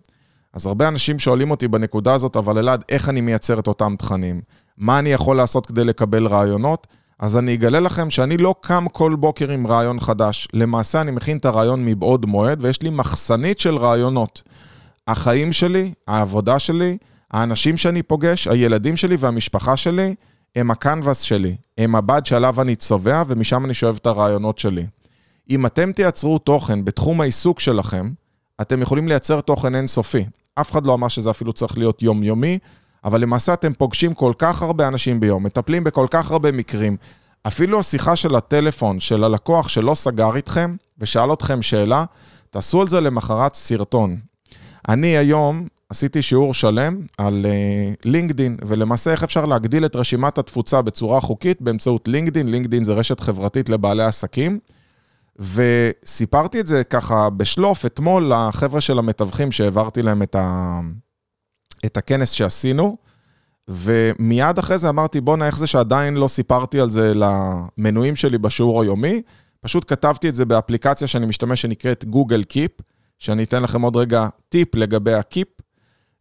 אז 0.53 0.65
הרבה 0.65 0.87
אנשים 0.87 1.19
שואלים 1.19 1.51
אותי 1.51 1.67
בנקודה 1.67 2.13
הזאת, 2.13 2.35
אבל 2.35 2.57
אלעד, 2.57 2.83
איך 2.89 3.09
אני 3.09 3.21
מייצר 3.21 3.59
את 3.59 3.67
אותם 3.67 3.95
תכנים? 3.97 4.41
מה 4.77 4.99
אני 4.99 5.09
יכול 5.09 5.37
לעשות 5.37 5.65
כדי 5.65 5.83
לקבל 5.83 6.27
רעיונות? 6.27 6.87
אז 7.19 7.37
אני 7.37 7.53
אגלה 7.53 7.79
לכם 7.79 8.09
שאני 8.09 8.37
לא 8.37 8.55
קם 8.61 8.85
כל 8.91 9.15
בוקר 9.15 9.51
עם 9.51 9.67
רעיון 9.67 9.99
חדש. 9.99 10.47
למעשה 10.53 11.01
אני 11.01 11.11
מכין 11.11 11.37
את 11.37 11.45
הרעיון 11.45 11.85
מבעוד 11.85 12.25
מועד, 12.25 12.63
ויש 12.63 12.81
לי 12.81 12.89
מחסנית 12.89 13.59
של 13.59 13.77
רעיונות. 13.77 14.43
החיים 15.07 15.53
שלי, 15.53 15.93
העבודה 16.07 16.59
שלי, 16.59 16.97
האנשים 17.31 17.77
שאני 17.77 18.03
פוגש, 18.03 18.47
הילדים 18.47 18.97
שלי 18.97 19.15
והמשפחה 19.19 19.77
שלי, 19.77 20.15
הם 20.55 20.71
הקנבס 20.71 21.21
שלי, 21.21 21.55
הם 21.77 21.95
הבד 21.95 22.25
שעליו 22.25 22.61
אני 22.61 22.75
צובע, 22.75 23.23
ומשם 23.27 23.65
אני 23.65 23.73
שואב 23.73 23.97
את 24.01 24.05
הרעיונות 24.05 24.59
שלי. 24.59 24.85
אם 25.49 25.65
אתם 25.65 25.91
תייצרו 25.91 26.39
תוכן 26.39 26.85
בתחום 26.85 27.21
העיסוק 27.21 27.59
שלכם, 27.59 28.09
אתם 28.61 28.81
יכולים 28.81 29.07
לייצר 29.07 29.41
תוכן 29.41 29.75
אינסופי. 29.75 30.25
אף 30.55 30.71
אחד 30.71 30.85
לא 30.85 30.93
אמר 30.93 31.07
שזה 31.07 31.29
אפילו 31.29 31.53
צריך 31.53 31.77
להיות 31.77 32.01
יומיומי, 32.01 32.59
אבל 33.05 33.21
למעשה 33.21 33.53
אתם 33.53 33.73
פוגשים 33.73 34.13
כל 34.13 34.33
כך 34.37 34.61
הרבה 34.61 34.87
אנשים 34.87 35.19
ביום, 35.19 35.43
מטפלים 35.43 35.83
בכל 35.83 36.07
כך 36.09 36.31
הרבה 36.31 36.51
מקרים. 36.51 36.97
אפילו 37.47 37.79
השיחה 37.79 38.15
של 38.15 38.35
הטלפון 38.35 38.99
של 38.99 39.23
הלקוח 39.23 39.67
שלא 39.69 39.95
סגר 39.95 40.35
איתכם 40.35 40.75
ושאל 40.97 41.33
אתכם 41.33 41.61
שאלה, 41.61 42.05
תעשו 42.49 42.81
על 42.81 42.87
זה 42.87 43.01
למחרת 43.01 43.55
סרטון. 43.55 44.17
אני 44.87 45.17
היום 45.17 45.67
עשיתי 45.89 46.21
שיעור 46.21 46.53
שלם 46.53 47.01
על 47.17 47.45
לינקדין, 48.05 48.57
uh, 48.61 48.65
ולמעשה 48.67 49.11
איך 49.11 49.23
אפשר 49.23 49.45
להגדיל 49.45 49.85
את 49.85 49.95
רשימת 49.95 50.37
התפוצה 50.37 50.81
בצורה 50.81 51.21
חוקית 51.21 51.61
באמצעות 51.61 52.07
לינקדין. 52.07 52.51
לינקדין 52.51 52.83
זה 52.83 52.93
רשת 52.93 53.19
חברתית 53.19 53.69
לבעלי 53.69 54.03
עסקים. 54.03 54.59
וסיפרתי 55.39 56.59
את 56.59 56.67
זה 56.67 56.83
ככה 56.83 57.29
בשלוף 57.29 57.85
אתמול 57.85 58.33
לחבר'ה 58.33 58.81
של 58.81 58.99
המתווכים 58.99 59.51
שהעברתי 59.51 60.01
להם 60.01 60.23
את, 60.23 60.35
ה... 60.35 60.79
את 61.85 61.97
הכנס 61.97 62.31
שעשינו, 62.31 62.97
ומיד 63.67 64.57
אחרי 64.59 64.77
זה 64.77 64.89
אמרתי, 64.89 65.21
בואנה, 65.21 65.47
איך 65.47 65.57
זה 65.57 65.67
שעדיין 65.67 66.15
לא 66.15 66.27
סיפרתי 66.27 66.79
על 66.79 66.91
זה 66.91 67.13
למנויים 67.15 68.15
שלי 68.15 68.37
בשיעור 68.37 68.81
היומי? 68.81 69.21
פשוט 69.61 69.91
כתבתי 69.91 70.29
את 70.29 70.35
זה 70.35 70.45
באפליקציה 70.45 71.07
שאני 71.07 71.25
משתמש 71.25 71.61
שנקראת 71.61 72.05
גוגל 72.05 72.43
קיפ, 72.43 72.71
שאני 73.19 73.43
אתן 73.43 73.63
לכם 73.63 73.81
עוד 73.81 73.95
רגע 73.95 74.27
טיפ 74.49 74.75
לגבי 74.75 75.13
הקיפ. 75.13 75.47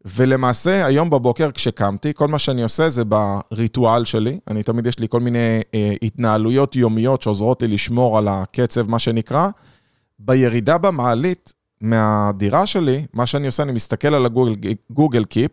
ולמעשה, 0.04 0.86
היום 0.86 1.10
בבוקר 1.10 1.50
כשקמתי, 1.50 2.14
כל 2.14 2.28
מה 2.28 2.38
שאני 2.38 2.62
עושה 2.62 2.88
זה 2.88 3.02
בריטואל 3.04 4.04
שלי. 4.04 4.38
אני 4.48 4.62
תמיד, 4.62 4.86
יש 4.86 4.98
לי 4.98 5.06
כל 5.08 5.20
מיני 5.20 5.60
אה, 5.74 5.94
התנהלויות 6.02 6.76
יומיות 6.76 7.22
שעוזרות 7.22 7.62
לי 7.62 7.68
לשמור 7.68 8.18
על 8.18 8.28
הקצב, 8.28 8.90
מה 8.90 8.98
שנקרא. 8.98 9.48
בירידה 10.18 10.78
במעלית 10.78 11.52
מהדירה 11.80 12.66
שלי, 12.66 13.06
מה 13.14 13.26
שאני 13.26 13.46
עושה, 13.46 13.62
אני 13.62 13.72
מסתכל 13.72 14.14
על 14.14 14.26
הגוגל 14.26 15.24
קיפ, 15.24 15.50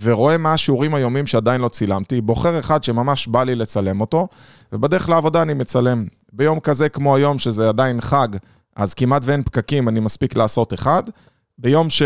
ורואה 0.00 0.36
מה 0.36 0.52
השיעורים 0.52 0.94
היומיים 0.94 1.26
שעדיין 1.26 1.60
לא 1.60 1.68
צילמתי, 1.68 2.20
בוחר 2.20 2.58
אחד 2.58 2.84
שממש 2.84 3.26
בא 3.26 3.44
לי 3.44 3.54
לצלם 3.54 4.00
אותו, 4.00 4.28
ובדרך 4.72 5.08
לעבודה 5.08 5.42
אני 5.42 5.54
מצלם. 5.54 6.04
ביום 6.32 6.60
כזה 6.60 6.88
כמו 6.88 7.16
היום, 7.16 7.38
שזה 7.38 7.68
עדיין 7.68 8.00
חג, 8.00 8.28
אז 8.76 8.94
כמעט 8.94 9.22
ואין 9.24 9.42
פקקים, 9.42 9.88
אני 9.88 10.00
מספיק 10.00 10.36
לעשות 10.36 10.74
אחד. 10.74 11.02
ביום 11.58 11.90
ש... 11.90 12.02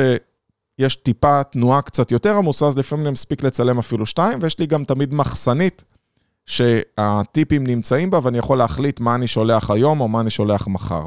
יש 0.79 0.97
טיפה 0.97 1.43
תנועה 1.43 1.83
קצת 1.83 2.13
יותר 2.13 2.37
עמוסה, 2.37 2.67
אז 2.67 2.79
לפעמים 2.79 3.07
אני 3.07 3.13
מספיק 3.13 3.43
לצלם 3.43 3.79
אפילו 3.79 4.07
שתיים, 4.07 4.39
ויש 4.43 4.59
לי 4.59 4.67
גם 4.67 4.85
תמיד 4.85 5.15
מחסנית 5.15 5.85
שהטיפים 6.47 7.67
נמצאים 7.67 8.11
בה, 8.11 8.21
ואני 8.23 8.39
יכול 8.39 8.59
להחליט 8.59 9.01
מה 9.01 9.15
אני 9.15 9.27
שולח 9.27 9.71
היום 9.71 10.01
או 10.01 10.09
מה 10.09 10.21
אני 10.21 10.31
שולח 10.31 10.69
מחר. 10.69 11.07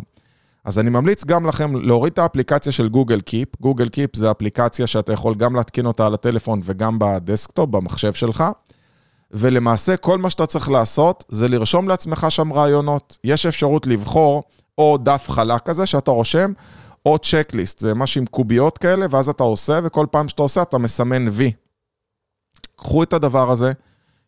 אז 0.65 0.79
אני 0.79 0.89
ממליץ 0.89 1.25
גם 1.25 1.45
לכם 1.45 1.75
להוריד 1.75 2.13
את 2.13 2.19
האפליקציה 2.19 2.71
של 2.71 2.89
Google 2.89 3.21
Keep. 3.21 3.49
Google 3.61 3.89
Keep 3.89 4.15
זה 4.15 4.31
אפליקציה 4.31 4.87
שאתה 4.87 5.13
יכול 5.13 5.35
גם 5.35 5.55
להתקין 5.55 5.85
אותה 5.85 6.05
על 6.05 6.13
הטלפון 6.13 6.61
וגם 6.63 6.99
בדסקטופ, 6.99 7.69
במחשב 7.69 8.13
שלך. 8.13 8.43
ולמעשה 9.31 9.97
כל 9.97 10.17
מה 10.17 10.29
שאתה 10.29 10.45
צריך 10.45 10.69
לעשות 10.69 11.23
זה 11.29 11.47
לרשום 11.47 11.89
לעצמך 11.89 12.25
שם 12.29 12.53
רעיונות. 12.53 13.17
יש 13.23 13.45
אפשרות 13.45 13.87
לבחור 13.87 14.43
או 14.79 14.97
דף 14.97 15.25
חלק 15.29 15.61
כזה 15.61 15.85
שאתה 15.85 16.11
רושם, 16.11 16.51
או 17.05 17.17
צ'קליסט, 17.17 17.79
זה 17.79 17.93
משהו 17.93 18.21
עם 18.21 18.25
קוביות 18.27 18.77
כאלה, 18.77 19.05
ואז 19.09 19.29
אתה 19.29 19.43
עושה, 19.43 19.79
וכל 19.83 20.05
פעם 20.11 20.29
שאתה 20.29 20.43
עושה 20.43 20.61
אתה 20.61 20.77
מסמן 20.77 21.27
וי. 21.31 21.51
קחו 22.75 23.03
את 23.03 23.13
הדבר 23.13 23.51
הזה, 23.51 23.71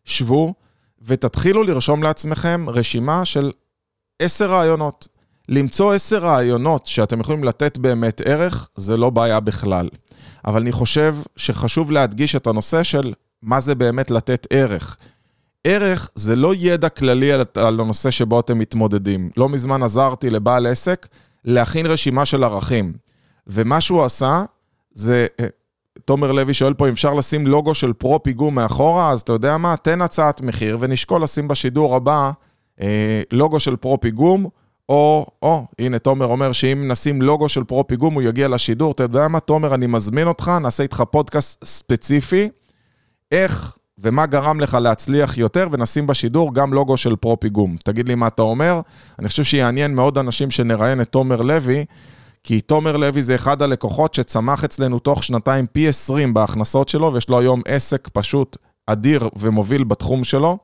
שבו, 0.04 0.54
ותתחילו 1.02 1.62
לרשום 1.62 2.02
לעצמכם 2.02 2.66
רשימה 2.68 3.24
של 3.24 3.52
עשר 4.22 4.50
רעיונות. 4.50 5.08
למצוא 5.48 5.94
עשר 5.94 6.18
רעיונות 6.18 6.86
שאתם 6.86 7.20
יכולים 7.20 7.44
לתת 7.44 7.78
באמת 7.78 8.20
ערך, 8.24 8.70
זה 8.74 8.96
לא 8.96 9.10
בעיה 9.10 9.40
בכלל. 9.40 9.88
אבל 10.44 10.60
אני 10.60 10.72
חושב 10.72 11.16
שחשוב 11.36 11.90
להדגיש 11.90 12.36
את 12.36 12.46
הנושא 12.46 12.82
של 12.82 13.12
מה 13.42 13.60
זה 13.60 13.74
באמת 13.74 14.10
לתת 14.10 14.46
ערך. 14.50 14.96
ערך 15.64 16.10
זה 16.14 16.36
לא 16.36 16.54
ידע 16.54 16.88
כללי 16.88 17.32
על, 17.32 17.44
על 17.54 17.80
הנושא 17.80 18.10
שבו 18.10 18.40
אתם 18.40 18.58
מתמודדים. 18.58 19.30
לא 19.36 19.48
מזמן 19.48 19.82
עזרתי 19.82 20.30
לבעל 20.30 20.66
עסק 20.66 21.08
להכין 21.44 21.86
רשימה 21.86 22.26
של 22.26 22.44
ערכים. 22.44 22.92
ומה 23.46 23.80
שהוא 23.80 24.04
עשה, 24.04 24.44
זה, 24.92 25.26
אה, 25.40 25.46
תומר 26.04 26.32
לוי 26.32 26.54
שואל 26.54 26.74
פה 26.74 26.88
אם 26.88 26.92
אפשר 26.92 27.14
לשים 27.14 27.46
לוגו 27.46 27.74
של 27.74 27.92
פרו 27.92 28.22
פיגום 28.22 28.54
מאחורה, 28.54 29.10
אז 29.10 29.20
אתה 29.20 29.32
יודע 29.32 29.56
מה? 29.56 29.76
תן 29.76 30.00
הצעת 30.02 30.40
מחיר 30.40 30.78
ונשקול 30.80 31.22
לשים 31.22 31.48
בשידור 31.48 31.96
הבא 31.96 32.30
אה, 32.80 33.22
לוגו 33.32 33.60
של 33.60 33.76
פרו 33.76 34.00
פיגום, 34.00 34.46
או, 34.88 35.26
או, 35.42 35.66
הנה, 35.78 35.98
תומר 35.98 36.26
אומר 36.26 36.52
שאם 36.52 36.88
נשים 36.88 37.22
לוגו 37.22 37.48
של 37.48 37.64
פרו 37.64 37.86
פיגום, 37.86 38.14
הוא 38.14 38.22
יגיע 38.22 38.48
לשידור. 38.48 38.92
אתה 38.92 39.02
יודע 39.02 39.28
מה, 39.28 39.40
תומר, 39.40 39.74
אני 39.74 39.86
מזמין 39.86 40.28
אותך, 40.28 40.50
נעשה 40.62 40.82
איתך 40.82 41.02
פודקאסט 41.10 41.64
ספציפי, 41.64 42.48
איך 43.32 43.76
ומה 43.98 44.26
גרם 44.26 44.60
לך 44.60 44.74
להצליח 44.74 45.38
יותר, 45.38 45.68
ונשים 45.72 46.06
בשידור 46.06 46.54
גם 46.54 46.72
לוגו 46.72 46.96
של 46.96 47.16
פרו 47.16 47.40
פיגום. 47.40 47.76
תגיד 47.84 48.08
לי 48.08 48.14
מה 48.14 48.26
אתה 48.26 48.42
אומר. 48.42 48.80
אני 49.18 49.28
חושב 49.28 49.44
שיעניין 49.44 49.94
מאוד 49.94 50.18
אנשים 50.18 50.50
שנראיין 50.50 51.00
את 51.00 51.08
תומר 51.08 51.42
לוי, 51.42 51.84
כי 52.44 52.60
תומר 52.60 52.96
לוי 52.96 53.22
זה 53.22 53.34
אחד 53.34 53.62
הלקוחות 53.62 54.14
שצמח 54.14 54.64
אצלנו 54.64 54.98
תוך 54.98 55.24
שנתיים 55.24 55.66
פי 55.66 55.88
20 55.88 56.34
בהכנסות 56.34 56.88
שלו, 56.88 57.12
ויש 57.12 57.28
לו 57.28 57.38
היום 57.38 57.62
עסק 57.66 58.08
פשוט 58.12 58.56
אדיר 58.86 59.28
ומוביל 59.36 59.84
בתחום 59.84 60.24
שלו. 60.24 60.58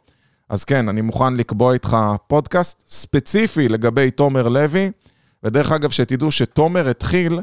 אז 0.51 0.65
כן, 0.65 0.89
אני 0.89 1.01
מוכן 1.01 1.35
לקבוע 1.35 1.73
איתך 1.73 1.97
פודקאסט 2.27 2.83
ספציפי 2.89 3.69
לגבי 3.69 4.11
תומר 4.11 4.49
לוי, 4.49 4.91
ודרך 5.43 5.73
אגב, 5.73 5.91
שתדעו 5.91 6.31
שתומר 6.31 6.89
התחיל 6.89 7.41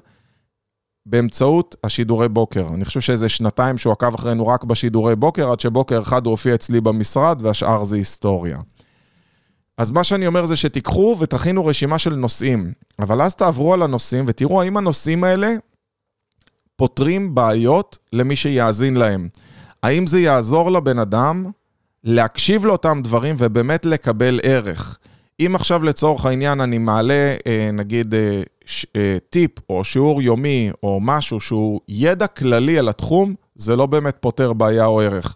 באמצעות 1.06 1.76
השידורי 1.84 2.30
בוקר. 2.30 2.68
אני 2.74 2.86
חושב 2.86 3.00
שאיזה 3.00 3.30
שנתיים 3.30 3.78
שהוא 3.78 3.94
עקב 3.94 4.14
אחרינו 4.14 4.48
רק 4.48 4.64
בשידורי 4.64 5.16
בוקר, 5.16 5.52
עד 5.52 5.60
שבוקר 5.60 6.02
אחד 6.02 6.26
הוא 6.26 6.32
הופיע 6.32 6.56
אצלי 6.56 6.82
במשרד, 6.82 7.40
והשאר 7.42 7.84
זה 7.84 7.96
היסטוריה. 7.96 8.58
אז 9.78 9.92
מה 9.92 10.04
שאני 10.04 10.28
אומר 10.28 10.46
זה 10.46 10.56
שתיקחו 10.56 11.18
ותכינו 11.20 11.66
רשימה 11.66 12.00
של 12.00 12.16
נושאים, 12.16 12.74
אבל 13.00 13.22
אז 13.22 13.36
תעברו 13.36 13.74
על 13.74 13.82
הנושאים 13.82 14.26
ותראו 14.28 14.62
האם 14.62 14.78
הנושאים 14.78 15.24
האלה 15.24 15.56
פותרים 16.76 17.36
בעיות 17.36 17.98
למי 18.14 18.36
שיאזין 18.36 18.98
להם. 18.98 19.30
האם 19.84 20.08
זה 20.08 20.20
יעזור 20.20 20.72
לבן 20.72 21.00
אדם 21.00 21.46
להקשיב 22.04 22.66
לאותם 22.66 23.00
דברים 23.04 23.36
ובאמת 23.40 23.86
לקבל 23.86 24.40
ערך. 24.44 24.98
אם 25.40 25.56
עכשיו 25.56 25.84
לצורך 25.84 26.26
העניין 26.26 26.62
אני 26.62 26.78
מעלה, 26.78 27.36
אה, 27.48 27.70
נגיד, 27.74 28.14
אה, 28.96 29.02
אה, 29.02 29.18
טיפ 29.30 29.52
או 29.70 29.84
שיעור 29.84 30.22
יומי 30.22 30.72
או 30.84 31.00
משהו 31.02 31.40
שהוא 31.40 31.82
ידע 31.88 32.28
כללי 32.28 32.78
על 32.78 32.90
התחום, 32.90 33.36
זה 33.56 33.76
לא 33.76 33.86
באמת 33.86 34.18
פותר 34.20 34.54
בעיה 34.54 34.86
או 34.86 35.02
ערך. 35.02 35.36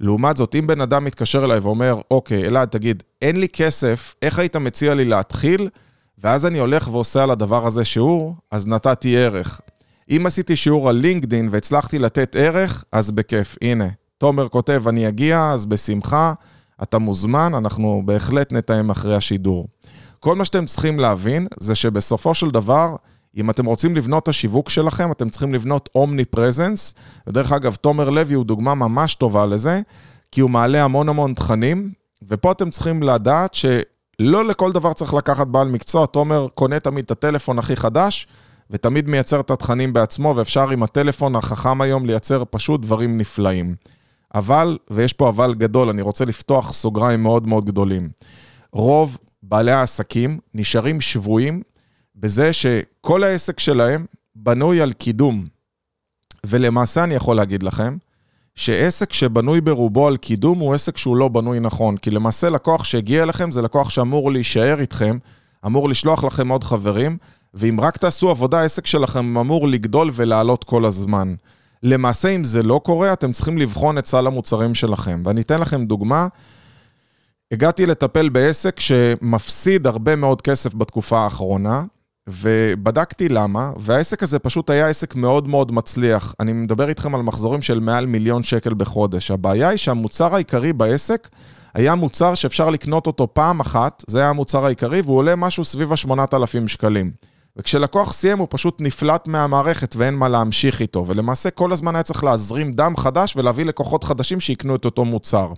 לעומת 0.00 0.36
זאת, 0.36 0.54
אם 0.54 0.66
בן 0.66 0.80
אדם 0.80 1.04
מתקשר 1.04 1.44
אליי 1.44 1.58
ואומר, 1.58 2.00
אוקיי, 2.10 2.46
אלעד, 2.46 2.68
תגיד, 2.68 3.02
אין 3.22 3.40
לי 3.40 3.48
כסף, 3.48 4.14
איך 4.22 4.38
היית 4.38 4.56
מציע 4.56 4.94
לי 4.94 5.04
להתחיל? 5.04 5.68
ואז 6.18 6.46
אני 6.46 6.58
הולך 6.58 6.88
ועושה 6.88 7.22
על 7.22 7.30
הדבר 7.30 7.66
הזה 7.66 7.84
שיעור, 7.84 8.34
אז 8.50 8.66
נתתי 8.66 9.16
ערך. 9.16 9.60
אם 10.10 10.26
עשיתי 10.26 10.56
שיעור 10.56 10.88
על 10.88 10.96
לינקדין 10.96 11.48
והצלחתי 11.52 11.98
לתת 11.98 12.36
ערך, 12.36 12.84
אז 12.92 13.10
בכיף, 13.10 13.56
הנה, 13.62 13.88
תומר 14.18 14.48
כותב, 14.48 14.82
אני 14.88 15.08
אגיע, 15.08 15.50
אז 15.50 15.66
בשמחה, 15.66 16.32
אתה 16.82 16.98
מוזמן, 16.98 17.52
אנחנו 17.54 18.02
בהחלט 18.04 18.52
נתאם 18.52 18.90
אחרי 18.90 19.16
השידור. 19.16 19.68
כל 20.22 20.36
מה 20.36 20.44
שאתם 20.44 20.66
צריכים 20.66 21.00
להבין 21.00 21.46
זה 21.60 21.74
שבסופו 21.74 22.34
של 22.34 22.50
דבר, 22.50 22.96
אם 23.36 23.50
אתם 23.50 23.64
רוצים 23.64 23.96
לבנות 23.96 24.22
את 24.22 24.28
השיווק 24.28 24.70
שלכם, 24.70 25.12
אתם 25.12 25.28
צריכים 25.28 25.54
לבנות 25.54 25.88
אומני 25.94 26.24
פרזנס. 26.24 26.94
ודרך 27.26 27.52
אגב, 27.52 27.74
תומר 27.74 28.10
לוי 28.10 28.34
הוא 28.34 28.44
דוגמה 28.44 28.74
ממש 28.74 29.14
טובה 29.14 29.46
לזה, 29.46 29.80
כי 30.32 30.40
הוא 30.40 30.50
מעלה 30.50 30.84
המון 30.84 31.08
המון 31.08 31.34
תכנים, 31.34 31.92
ופה 32.28 32.52
אתם 32.52 32.70
צריכים 32.70 33.02
לדעת 33.02 33.54
שלא 33.54 34.44
לכל 34.44 34.72
דבר 34.72 34.92
צריך 34.92 35.14
לקחת 35.14 35.46
בעל 35.46 35.68
מקצוע. 35.68 36.06
תומר 36.06 36.46
קונה 36.54 36.80
תמיד 36.80 37.04
את 37.04 37.10
הטלפון 37.10 37.58
הכי 37.58 37.76
חדש, 37.76 38.26
ותמיד 38.70 39.10
מייצר 39.10 39.40
את 39.40 39.50
התכנים 39.50 39.92
בעצמו, 39.92 40.34
ואפשר 40.36 40.70
עם 40.70 40.82
הטלפון 40.82 41.36
החכם 41.36 41.80
היום 41.80 42.06
לייצר 42.06 42.42
פשוט 42.50 42.80
דברים 42.80 43.18
נפלאים. 43.18 43.74
אבל, 44.34 44.78
ויש 44.90 45.12
פה 45.12 45.28
אבל 45.28 45.54
גדול, 45.54 45.88
אני 45.88 46.02
רוצה 46.02 46.24
לפתוח 46.24 46.72
סוגריים 46.72 47.22
מאוד 47.22 47.48
מאוד 47.48 47.64
גדולים. 47.64 48.08
רוב 48.72 49.18
בעלי 49.42 49.72
העסקים 49.72 50.38
נשארים 50.54 51.00
שבויים 51.00 51.62
בזה 52.16 52.52
שכל 52.52 53.24
העסק 53.24 53.60
שלהם 53.60 54.06
בנוי 54.34 54.80
על 54.80 54.92
קידום. 54.92 55.46
ולמעשה 56.46 57.04
אני 57.04 57.14
יכול 57.14 57.36
להגיד 57.36 57.62
לכם, 57.62 57.96
שעסק 58.54 59.12
שבנוי 59.12 59.60
ברובו 59.60 60.08
על 60.08 60.16
קידום 60.16 60.58
הוא 60.58 60.74
עסק 60.74 60.96
שהוא 60.96 61.16
לא 61.16 61.28
בנוי 61.28 61.60
נכון. 61.60 61.96
כי 61.96 62.10
למעשה 62.10 62.50
לקוח 62.50 62.84
שהגיע 62.84 63.22
אליכם 63.22 63.52
זה 63.52 63.62
לקוח 63.62 63.90
שאמור 63.90 64.32
להישאר 64.32 64.80
איתכם, 64.80 65.18
אמור 65.66 65.88
לשלוח 65.88 66.24
לכם 66.24 66.48
עוד 66.48 66.64
חברים, 66.64 67.16
ואם 67.54 67.80
רק 67.80 67.96
תעשו 67.96 68.30
עבודה, 68.30 68.60
העסק 68.60 68.86
שלכם 68.86 69.38
אמור 69.38 69.68
לגדול 69.68 70.10
ולעלות 70.12 70.64
כל 70.64 70.84
הזמן. 70.84 71.34
למעשה, 71.82 72.28
אם 72.28 72.44
זה 72.44 72.62
לא 72.62 72.80
קורה, 72.84 73.12
אתם 73.12 73.32
צריכים 73.32 73.58
לבחון 73.58 73.98
את 73.98 74.06
סל 74.06 74.26
המוצרים 74.26 74.74
שלכם. 74.74 75.22
ואני 75.24 75.40
אתן 75.40 75.60
לכם 75.60 75.84
דוגמה. 75.84 76.28
הגעתי 77.52 77.86
לטפל 77.86 78.28
בעסק 78.28 78.80
שמפסיד 78.80 79.86
הרבה 79.86 80.16
מאוד 80.16 80.42
כסף 80.42 80.74
בתקופה 80.74 81.18
האחרונה, 81.18 81.84
ובדקתי 82.28 83.28
למה, 83.28 83.72
והעסק 83.76 84.22
הזה 84.22 84.38
פשוט 84.38 84.70
היה 84.70 84.88
עסק 84.88 85.14
מאוד 85.14 85.48
מאוד 85.48 85.72
מצליח. 85.72 86.34
אני 86.40 86.52
מדבר 86.52 86.88
איתכם 86.88 87.14
על 87.14 87.22
מחזורים 87.22 87.62
של 87.62 87.80
מעל 87.80 88.06
מיליון 88.06 88.42
שקל 88.42 88.74
בחודש. 88.74 89.30
הבעיה 89.30 89.68
היא 89.68 89.76
שהמוצר 89.76 90.34
העיקרי 90.34 90.72
בעסק 90.72 91.28
היה 91.74 91.94
מוצר 91.94 92.34
שאפשר 92.34 92.70
לקנות 92.70 93.06
אותו 93.06 93.34
פעם 93.34 93.60
אחת, 93.60 94.04
זה 94.06 94.18
היה 94.18 94.28
המוצר 94.28 94.64
העיקרי, 94.64 95.00
והוא 95.00 95.16
עולה 95.16 95.36
משהו 95.36 95.64
סביב 95.64 95.92
ה-8,000 95.92 96.68
שקלים. 96.68 97.10
וכשלקוח 97.56 98.12
סיים 98.12 98.38
הוא 98.38 98.48
פשוט 98.50 98.80
נפלט 98.80 99.28
מהמערכת 99.28 99.96
ואין 99.96 100.14
מה 100.14 100.28
להמשיך 100.28 100.80
איתו, 100.80 101.04
ולמעשה 101.06 101.50
כל 101.50 101.72
הזמן 101.72 101.94
היה 101.96 102.02
צריך 102.02 102.24
להזרים 102.24 102.72
דם 102.72 102.96
חדש 102.96 103.36
ולהביא 103.36 103.64
לקוחות 103.64 104.04
חדשים 104.04 104.40
שיקנו 104.40 104.76
את 104.76 104.84
אותו 104.84 105.04
מוצר. 105.04 105.52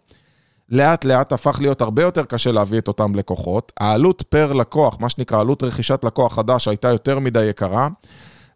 לאט 0.69 1.05
לאט 1.05 1.33
הפך 1.33 1.59
להיות 1.61 1.81
הרבה 1.81 2.03
יותר 2.03 2.25
קשה 2.25 2.53
להביא 2.53 2.79
את 2.79 2.89
אותם 2.89 3.15
לקוחות, 3.15 3.73
העלות 3.81 4.23
פר 4.23 4.53
לקוח, 4.53 4.97
מה 5.01 5.09
שנקרא 5.09 5.41
עלות 5.41 5.63
רכישת 5.63 6.05
לקוח 6.05 6.35
חדש, 6.35 6.69
הייתה 6.69 6.89
יותר 6.89 7.19
מדי 7.19 7.45
יקרה, 7.45 7.89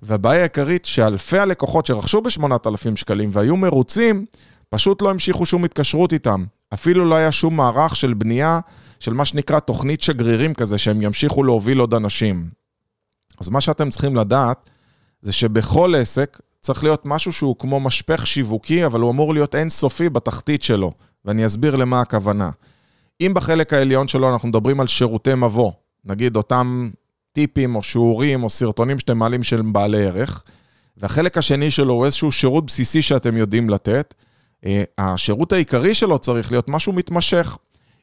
והבעיה 0.02 0.40
העיקרית 0.40 0.84
שאלפי 0.84 1.38
הלקוחות 1.38 1.86
שרכשו 1.86 2.20
ב-8,000 2.20 2.96
שקלים 2.96 3.30
והיו 3.32 3.56
מרוצים, 3.56 4.26
פשוט 4.68 5.02
לא 5.02 5.10
המשיכו 5.10 5.46
שום 5.46 5.64
התקשרות 5.64 6.12
איתם. 6.12 6.44
אפילו 6.74 7.04
לא 7.04 7.14
היה 7.14 7.32
שום 7.32 7.56
מערך 7.56 7.96
של 7.96 8.14
בנייה 8.14 8.60
של 9.00 9.12
מה 9.14 9.24
שנקרא 9.24 9.58
תוכנית 9.58 10.00
שגרירים 10.00 10.54
כזה, 10.54 10.78
שהם 10.78 11.02
ימשיכו 11.02 11.42
להוביל 11.42 11.78
עוד 11.78 11.94
אנשים. 11.94 12.50
אז 13.40 13.48
מה 13.48 13.60
שאתם 13.60 13.90
צריכים 13.90 14.16
לדעת, 14.16 14.70
זה 15.22 15.32
שבכל 15.32 15.94
עסק 15.94 16.40
צריך 16.60 16.84
להיות 16.84 17.06
משהו 17.06 17.32
שהוא 17.32 17.56
כמו 17.58 17.80
משפך 17.80 18.26
שיווקי, 18.26 18.86
אבל 18.86 19.00
הוא 19.00 19.10
אמור 19.10 19.34
להיות 19.34 19.54
אינסופי 19.54 20.08
בתחתית 20.08 20.62
שלו, 20.62 20.92
ואני 21.24 21.46
אסביר 21.46 21.76
למה 21.76 22.00
הכוונה. 22.00 22.50
אם 23.20 23.32
בחלק 23.34 23.72
העליון 23.72 24.08
שלו 24.08 24.32
אנחנו 24.32 24.48
מדברים 24.48 24.80
על 24.80 24.86
שירותי 24.86 25.34
מבוא, 25.34 25.72
נגיד 26.04 26.36
אותם 26.36 26.90
טיפים 27.32 27.76
או 27.76 27.82
שיעורים 27.82 28.44
או 28.44 28.50
סרטונים 28.50 28.98
שאתם 28.98 29.18
מעלים 29.18 29.42
של 29.42 29.62
בעלי 29.62 30.06
ערך, 30.06 30.42
והחלק 30.96 31.38
השני 31.38 31.70
שלו 31.70 31.94
הוא 31.94 32.04
איזשהו 32.04 32.32
שירות 32.32 32.66
בסיסי 32.66 33.02
שאתם 33.02 33.36
יודעים 33.36 33.70
לתת, 33.70 34.14
אה, 34.66 34.82
השירות 34.98 35.52
העיקרי 35.52 35.94
שלו 35.94 36.18
צריך 36.18 36.52
להיות 36.52 36.68
משהו 36.68 36.92
מתמשך. 36.92 37.58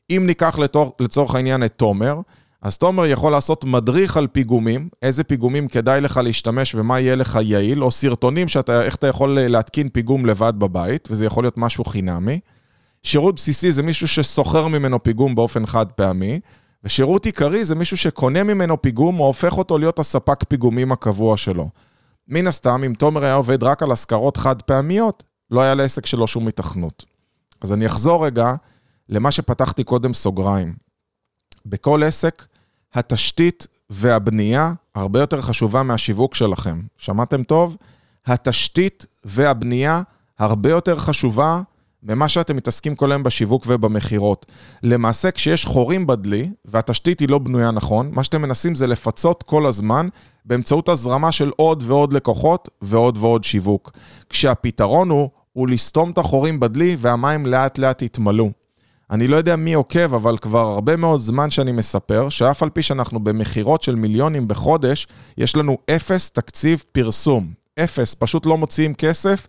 אם 0.09 0.23
ניקח 0.25 0.59
לצורך 0.99 1.35
העניין 1.35 1.63
את 1.63 1.73
תומר, 1.77 2.19
אז 2.61 2.77
תומר 2.77 3.05
יכול 3.05 3.31
לעשות 3.31 3.65
מדריך 3.65 4.17
על 4.17 4.27
פיגומים, 4.27 4.89
איזה 5.01 5.23
פיגומים 5.23 5.67
כדאי 5.67 6.01
לך 6.01 6.19
להשתמש 6.23 6.75
ומה 6.75 6.99
יהיה 6.99 7.15
לך 7.15 7.39
יעיל, 7.41 7.83
או 7.83 7.91
סרטונים 7.91 8.47
שאתה, 8.47 8.83
איך 8.83 8.95
אתה 8.95 9.07
יכול 9.07 9.39
להתקין 9.39 9.89
פיגום 9.89 10.25
לבד 10.25 10.53
בבית, 10.57 11.07
וזה 11.11 11.25
יכול 11.25 11.43
להיות 11.43 11.57
משהו 11.57 11.85
חינמי. 11.85 12.39
שירות 13.05 13.35
בסיסי 13.35 13.71
זה 13.71 13.83
מישהו 13.83 14.07
שסוחר 14.07 14.67
ממנו 14.67 15.03
פיגום 15.03 15.35
באופן 15.35 15.65
חד 15.65 15.91
פעמי, 15.91 16.39
ושירות 16.83 17.25
עיקרי 17.25 17.65
זה 17.65 17.75
מישהו 17.75 17.97
שקונה 17.97 18.43
ממנו 18.43 18.81
פיגום 18.81 19.19
או 19.19 19.25
הופך 19.25 19.57
אותו 19.57 19.77
להיות 19.77 19.99
הספק 19.99 20.43
פיגומים 20.43 20.91
הקבוע 20.91 21.37
שלו. 21.37 21.69
מן 22.27 22.47
הסתם, 22.47 22.83
אם 22.85 22.93
תומר 22.93 23.23
היה 23.23 23.33
עובד 23.33 23.63
רק 23.63 23.83
על 23.83 23.91
השכרות 23.91 24.37
חד 24.37 24.61
פעמיות, 24.61 25.23
לא 25.51 25.61
היה 25.61 25.75
לעסק 25.75 26.05
שלו 26.05 26.27
שום 26.27 26.47
התכנות. 26.47 27.05
אז 27.61 27.73
אני 27.73 27.85
אחזור 27.85 28.25
רגע 28.25 28.53
למה 29.09 29.31
שפתחתי 29.31 29.83
קודם 29.83 30.13
סוגריים. 30.13 30.73
בכל 31.65 32.03
עסק, 32.03 32.45
התשתית 32.93 33.67
והבנייה 33.89 34.73
הרבה 34.95 35.19
יותר 35.19 35.41
חשובה 35.41 35.83
מהשיווק 35.83 36.35
שלכם. 36.35 36.81
שמעתם 36.97 37.43
טוב? 37.43 37.77
התשתית 38.25 39.05
והבנייה 39.25 40.01
הרבה 40.39 40.69
יותר 40.69 40.97
חשובה 40.97 41.61
ממה 42.07 42.29
שאתם 42.29 42.55
מתעסקים 42.55 42.95
כל 42.95 43.11
היום 43.11 43.23
בשיווק 43.23 43.63
ובמכירות. 43.67 44.45
למעשה, 44.83 45.31
כשיש 45.31 45.65
חורים 45.65 46.07
בדלי, 46.07 46.49
והתשתית 46.65 47.19
היא 47.19 47.29
לא 47.29 47.39
בנויה 47.39 47.71
נכון, 47.71 48.11
מה 48.13 48.23
שאתם 48.23 48.41
מנסים 48.41 48.75
זה 48.75 48.87
לפצות 48.87 49.43
כל 49.43 49.65
הזמן 49.65 50.07
באמצעות 50.45 50.89
הזרמה 50.89 51.31
של 51.31 51.51
עוד 51.55 51.83
ועוד 51.87 52.13
לקוחות 52.13 52.69
ועוד 52.81 53.17
ועוד 53.17 53.43
שיווק. 53.43 53.91
כשהפתרון 54.29 55.09
הוא, 55.09 55.29
הוא 55.53 55.67
לסתום 55.67 56.09
את 56.09 56.17
החורים 56.17 56.59
בדלי 56.59 56.95
והמים 56.99 57.45
לאט 57.45 57.77
לאט 57.77 58.01
יתמלאו. 58.01 58.51
אני 59.11 59.27
לא 59.27 59.35
יודע 59.35 59.55
מי 59.55 59.73
עוקב, 59.73 60.13
אבל 60.13 60.37
כבר 60.37 60.67
הרבה 60.67 60.95
מאוד 60.95 61.19
זמן 61.19 61.51
שאני 61.51 61.71
מספר, 61.71 62.29
שאף 62.29 62.63
על 62.63 62.69
פי 62.69 62.81
שאנחנו 62.81 63.19
במכירות 63.19 63.83
של 63.83 63.95
מיליונים 63.95 64.47
בחודש, 64.47 65.07
יש 65.37 65.55
לנו 65.55 65.77
אפס 65.89 66.29
תקציב 66.29 66.83
פרסום. 66.91 67.53
אפס, 67.79 68.15
פשוט 68.19 68.45
לא 68.45 68.57
מוציאים 68.57 68.93
כסף. 68.93 69.47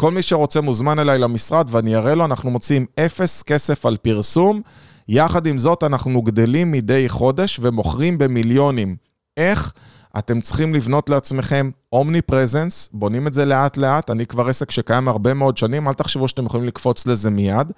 כל 0.00 0.10
מי 0.10 0.22
שרוצה 0.22 0.60
מוזמן 0.60 0.98
אליי 0.98 1.18
למשרד 1.18 1.66
ואני 1.70 1.96
אראה 1.96 2.14
לו, 2.14 2.24
אנחנו 2.24 2.50
מוציאים 2.50 2.86
אפס 2.98 3.42
כסף 3.42 3.86
על 3.86 3.96
פרסום. 3.96 4.60
יחד 5.08 5.46
עם 5.46 5.58
זאת, 5.58 5.84
אנחנו 5.84 6.22
גדלים 6.22 6.72
מדי 6.72 7.08
חודש 7.08 7.60
ומוכרים 7.62 8.18
במיליונים. 8.18 8.96
איך? 9.36 9.72
אתם 10.18 10.40
צריכים 10.40 10.74
לבנות 10.74 11.10
לעצמכם 11.10 11.70
אומני 11.92 12.22
פרזנס, 12.22 12.88
בונים 12.92 13.26
את 13.26 13.34
זה 13.34 13.44
לאט 13.44 13.76
לאט, 13.76 14.10
אני 14.10 14.26
כבר 14.26 14.48
עסק 14.48 14.70
שקיים 14.70 15.08
הרבה 15.08 15.34
מאוד 15.34 15.56
שנים, 15.56 15.88
אל 15.88 15.92
תחשבו 15.92 16.28
שאתם 16.28 16.46
יכולים 16.46 16.66
לקפוץ 16.66 17.06
לזה 17.06 17.30
מיד. 17.30 17.72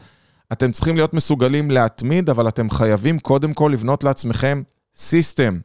אתם 0.53 0.73
צריכים 0.73 0.97
להיות 0.97 1.15
מסוגלים 1.15 1.71
להתמיד, 1.71 2.31
אבל 2.31 2.49
אתם 2.49 2.71
חייבים 2.71 3.19
קודם 3.19 3.53
כל 3.53 3.71
לבנות 3.73 4.05
לעצמכם 4.05 4.63
System. 4.95 5.59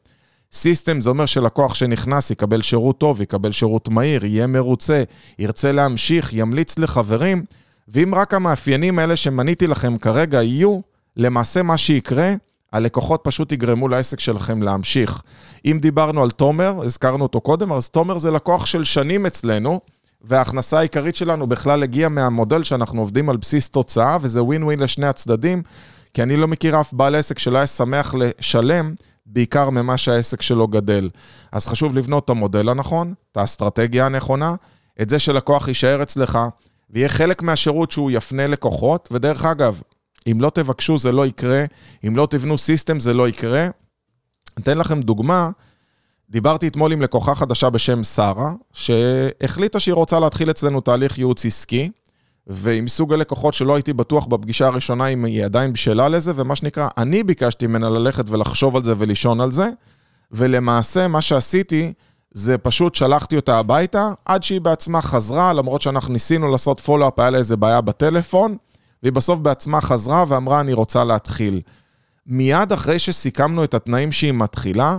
System 0.55 1.01
זה 1.01 1.09
אומר 1.09 1.25
שלקוח 1.25 1.73
שנכנס 1.73 2.31
יקבל 2.31 2.61
שירות 2.61 2.97
טוב, 2.97 3.21
יקבל 3.21 3.51
שירות 3.51 3.89
מהיר, 3.89 4.25
יהיה 4.25 4.47
מרוצה, 4.47 5.03
ירצה 5.39 5.71
להמשיך, 5.71 6.33
ימליץ 6.33 6.79
לחברים, 6.79 7.43
ואם 7.87 8.15
רק 8.15 8.33
המאפיינים 8.33 8.99
האלה 8.99 9.15
שמניתי 9.15 9.67
לכם 9.67 9.97
כרגע 9.97 10.43
יהיו, 10.43 10.79
למעשה 11.17 11.63
מה 11.63 11.77
שיקרה, 11.77 12.33
הלקוחות 12.73 13.21
פשוט 13.23 13.51
יגרמו 13.51 13.87
לעסק 13.87 14.19
שלכם 14.19 14.61
להמשיך. 14.61 15.21
אם 15.65 15.77
דיברנו 15.81 16.23
על 16.23 16.31
תומר, 16.31 16.81
הזכרנו 16.83 17.23
אותו 17.23 17.41
קודם, 17.41 17.71
אז 17.71 17.89
תומר 17.89 18.17
זה 18.17 18.31
לקוח 18.31 18.65
של 18.65 18.83
שנים 18.83 19.25
אצלנו, 19.25 19.79
וההכנסה 20.21 20.79
העיקרית 20.79 21.15
שלנו 21.15 21.47
בכלל 21.47 21.83
הגיעה 21.83 22.09
מהמודל 22.09 22.63
שאנחנו 22.63 23.01
עובדים 23.01 23.29
על 23.29 23.37
בסיס 23.37 23.69
תוצאה, 23.69 24.17
וזה 24.21 24.43
ווין 24.43 24.63
ווין 24.63 24.79
לשני 24.79 25.07
הצדדים, 25.07 25.61
כי 26.13 26.23
אני 26.23 26.35
לא 26.35 26.47
מכיר 26.47 26.81
אף 26.81 26.93
בעל 26.93 27.15
עסק 27.15 27.39
שלא 27.39 27.57
היה 27.57 27.67
שמח 27.67 28.15
לשלם, 28.17 28.93
בעיקר 29.25 29.69
ממה 29.69 29.97
שהעסק 29.97 30.41
שלו 30.41 30.67
גדל. 30.67 31.09
אז 31.51 31.65
חשוב 31.65 31.95
לבנות 31.95 32.25
את 32.25 32.29
המודל 32.29 32.69
הנכון, 32.69 33.13
את 33.31 33.37
האסטרטגיה 33.37 34.05
הנכונה, 34.05 34.55
את 35.01 35.09
זה 35.09 35.19
שלקוח 35.19 35.67
יישאר 35.67 36.03
אצלך, 36.03 36.39
ויהיה 36.89 37.09
חלק 37.09 37.41
מהשירות 37.41 37.91
שהוא 37.91 38.11
יפנה 38.11 38.47
לקוחות, 38.47 39.09
ודרך 39.11 39.45
אגב, 39.45 39.81
אם 40.31 40.41
לא 40.41 40.49
תבקשו 40.49 40.97
זה 40.97 41.11
לא 41.11 41.25
יקרה, 41.25 41.65
אם 42.07 42.15
לא 42.15 42.27
תבנו 42.29 42.57
סיסטם 42.57 42.99
זה 42.99 43.13
לא 43.13 43.29
יקרה. 43.29 43.67
אתן 44.59 44.77
לכם 44.77 45.01
דוגמה, 45.01 45.49
דיברתי 46.29 46.67
אתמול 46.67 46.91
עם 46.91 47.01
לקוחה 47.01 47.35
חדשה 47.35 47.69
בשם 47.69 48.03
שרה, 48.03 48.53
שהחליטה 48.73 49.79
שהיא 49.79 49.93
רוצה 49.93 50.19
להתחיל 50.19 50.49
אצלנו 50.49 50.81
תהליך 50.81 51.17
ייעוץ 51.17 51.45
עסקי, 51.45 51.91
ועם 52.47 52.87
סוג 52.87 53.13
הלקוחות 53.13 53.53
שלא 53.53 53.75
הייתי 53.75 53.93
בטוח 53.93 54.25
בפגישה 54.25 54.67
הראשונה 54.67 55.07
אם 55.07 55.25
היא 55.25 55.45
עדיין 55.45 55.73
בשלה 55.73 56.09
לזה, 56.09 56.31
ומה 56.35 56.55
שנקרא, 56.55 56.87
אני 56.97 57.23
ביקשתי 57.23 57.67
ממנה 57.67 57.89
ללכת 57.89 58.29
ולחשוב 58.29 58.75
על 58.75 58.83
זה 58.83 58.93
ולישון 58.97 59.41
על 59.41 59.51
זה, 59.51 59.69
ולמעשה 60.31 61.07
מה 61.07 61.21
שעשיתי 61.21 61.93
זה 62.31 62.57
פשוט 62.57 62.95
שלחתי 62.95 63.35
אותה 63.35 63.57
הביתה, 63.57 64.11
עד 64.25 64.43
שהיא 64.43 64.61
בעצמה 64.61 65.01
חזרה, 65.01 65.53
למרות 65.53 65.81
שאנחנו 65.81 66.13
ניסינו 66.13 66.51
לעשות 66.51 66.79
פולו-אפ, 66.79 67.19
היה 67.19 67.29
לה 67.29 67.37
איזה 67.37 67.57
בעיה 67.57 67.81
בטלפון, 67.81 68.57
והיא 69.03 69.13
בסוף 69.13 69.39
בעצמה 69.39 69.81
חזרה 69.81 70.25
ואמרה, 70.27 70.59
אני 70.59 70.73
רוצה 70.73 71.03
להתחיל. 71.03 71.61
מיד 72.27 72.73
אחרי 72.73 72.99
שסיכמנו 72.99 73.63
את 73.63 73.73
התנאים 73.73 74.11
שהיא 74.11 74.31
מתחילה, 74.31 74.97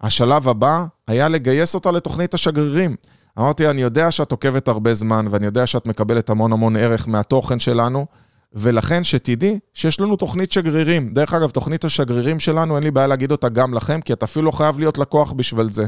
השלב 0.00 0.48
הבא 0.48 0.84
היה 1.06 1.28
לגייס 1.28 1.74
אותה 1.74 1.90
לתוכנית 1.90 2.34
השגרירים. 2.34 2.96
אמרתי, 3.38 3.70
אני 3.70 3.82
יודע 3.82 4.10
שאת 4.10 4.32
עוקבת 4.32 4.68
הרבה 4.68 4.94
זמן, 4.94 5.26
ואני 5.30 5.46
יודע 5.46 5.66
שאת 5.66 5.86
מקבלת 5.86 6.30
המון 6.30 6.52
המון 6.52 6.76
ערך 6.76 7.08
מהתוכן 7.08 7.58
שלנו, 7.58 8.06
ולכן 8.52 9.04
שתדעי 9.04 9.58
שיש 9.74 10.00
לנו 10.00 10.16
תוכנית 10.16 10.52
שגרירים. 10.52 11.14
דרך 11.14 11.34
אגב, 11.34 11.50
תוכנית 11.50 11.84
השגרירים 11.84 12.40
שלנו, 12.40 12.76
אין 12.76 12.84
לי 12.84 12.90
בעיה 12.90 13.06
להגיד 13.06 13.32
אותה 13.32 13.48
גם 13.48 13.74
לכם, 13.74 14.00
כי 14.00 14.12
אתה 14.12 14.24
אפילו 14.24 14.44
לא 14.44 14.50
חייב 14.50 14.78
להיות 14.78 14.98
לקוח 14.98 15.32
בשביל 15.32 15.72
זה. 15.72 15.84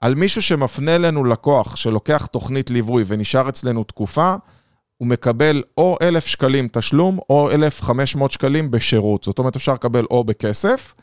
על 0.00 0.14
מישהו 0.14 0.42
שמפנה 0.42 0.96
אלינו 0.96 1.24
לקוח, 1.24 1.76
שלוקח 1.76 2.26
תוכנית 2.26 2.70
ליווי 2.70 3.04
ונשאר 3.06 3.48
אצלנו 3.48 3.84
תקופה, 3.84 4.34
הוא 4.96 5.08
מקבל 5.08 5.62
או 5.78 5.96
1,000 6.02 6.26
שקלים 6.26 6.68
תשלום, 6.72 7.18
או 7.30 7.50
1,500 7.50 8.30
שקלים 8.30 8.70
בשירות. 8.70 9.24
זאת 9.24 9.38
אומרת, 9.38 9.56
אפשר 9.56 9.74
לקבל 9.74 10.04
או 10.10 10.24
בכסף, 10.24 10.94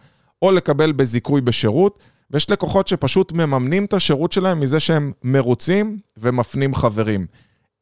או 0.41 0.51
לקבל 0.51 0.91
בזיכוי 0.91 1.41
בשירות. 1.41 1.99
ויש 2.31 2.49
לקוחות 2.49 2.87
שפשוט 2.87 3.31
מממנים 3.31 3.85
את 3.85 3.93
השירות 3.93 4.31
שלהם 4.31 4.59
מזה 4.59 4.79
שהם 4.79 5.11
מרוצים 5.23 5.99
ומפנים 6.17 6.75
חברים. 6.75 7.27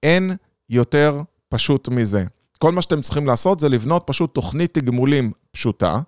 אין 0.03 0.35
יותר 0.69 1.21
פשוט 1.49 1.89
מזה. 1.89 2.25
כל 2.57 2.71
מה 2.71 2.81
שאתם 2.81 3.01
צריכים 3.01 3.27
לעשות 3.27 3.59
זה 3.59 3.69
לבנות 3.69 4.03
פשוט 4.05 4.33
תוכנית 4.33 4.73
תגמולים 4.73 5.31
פשוטה, 5.51 5.99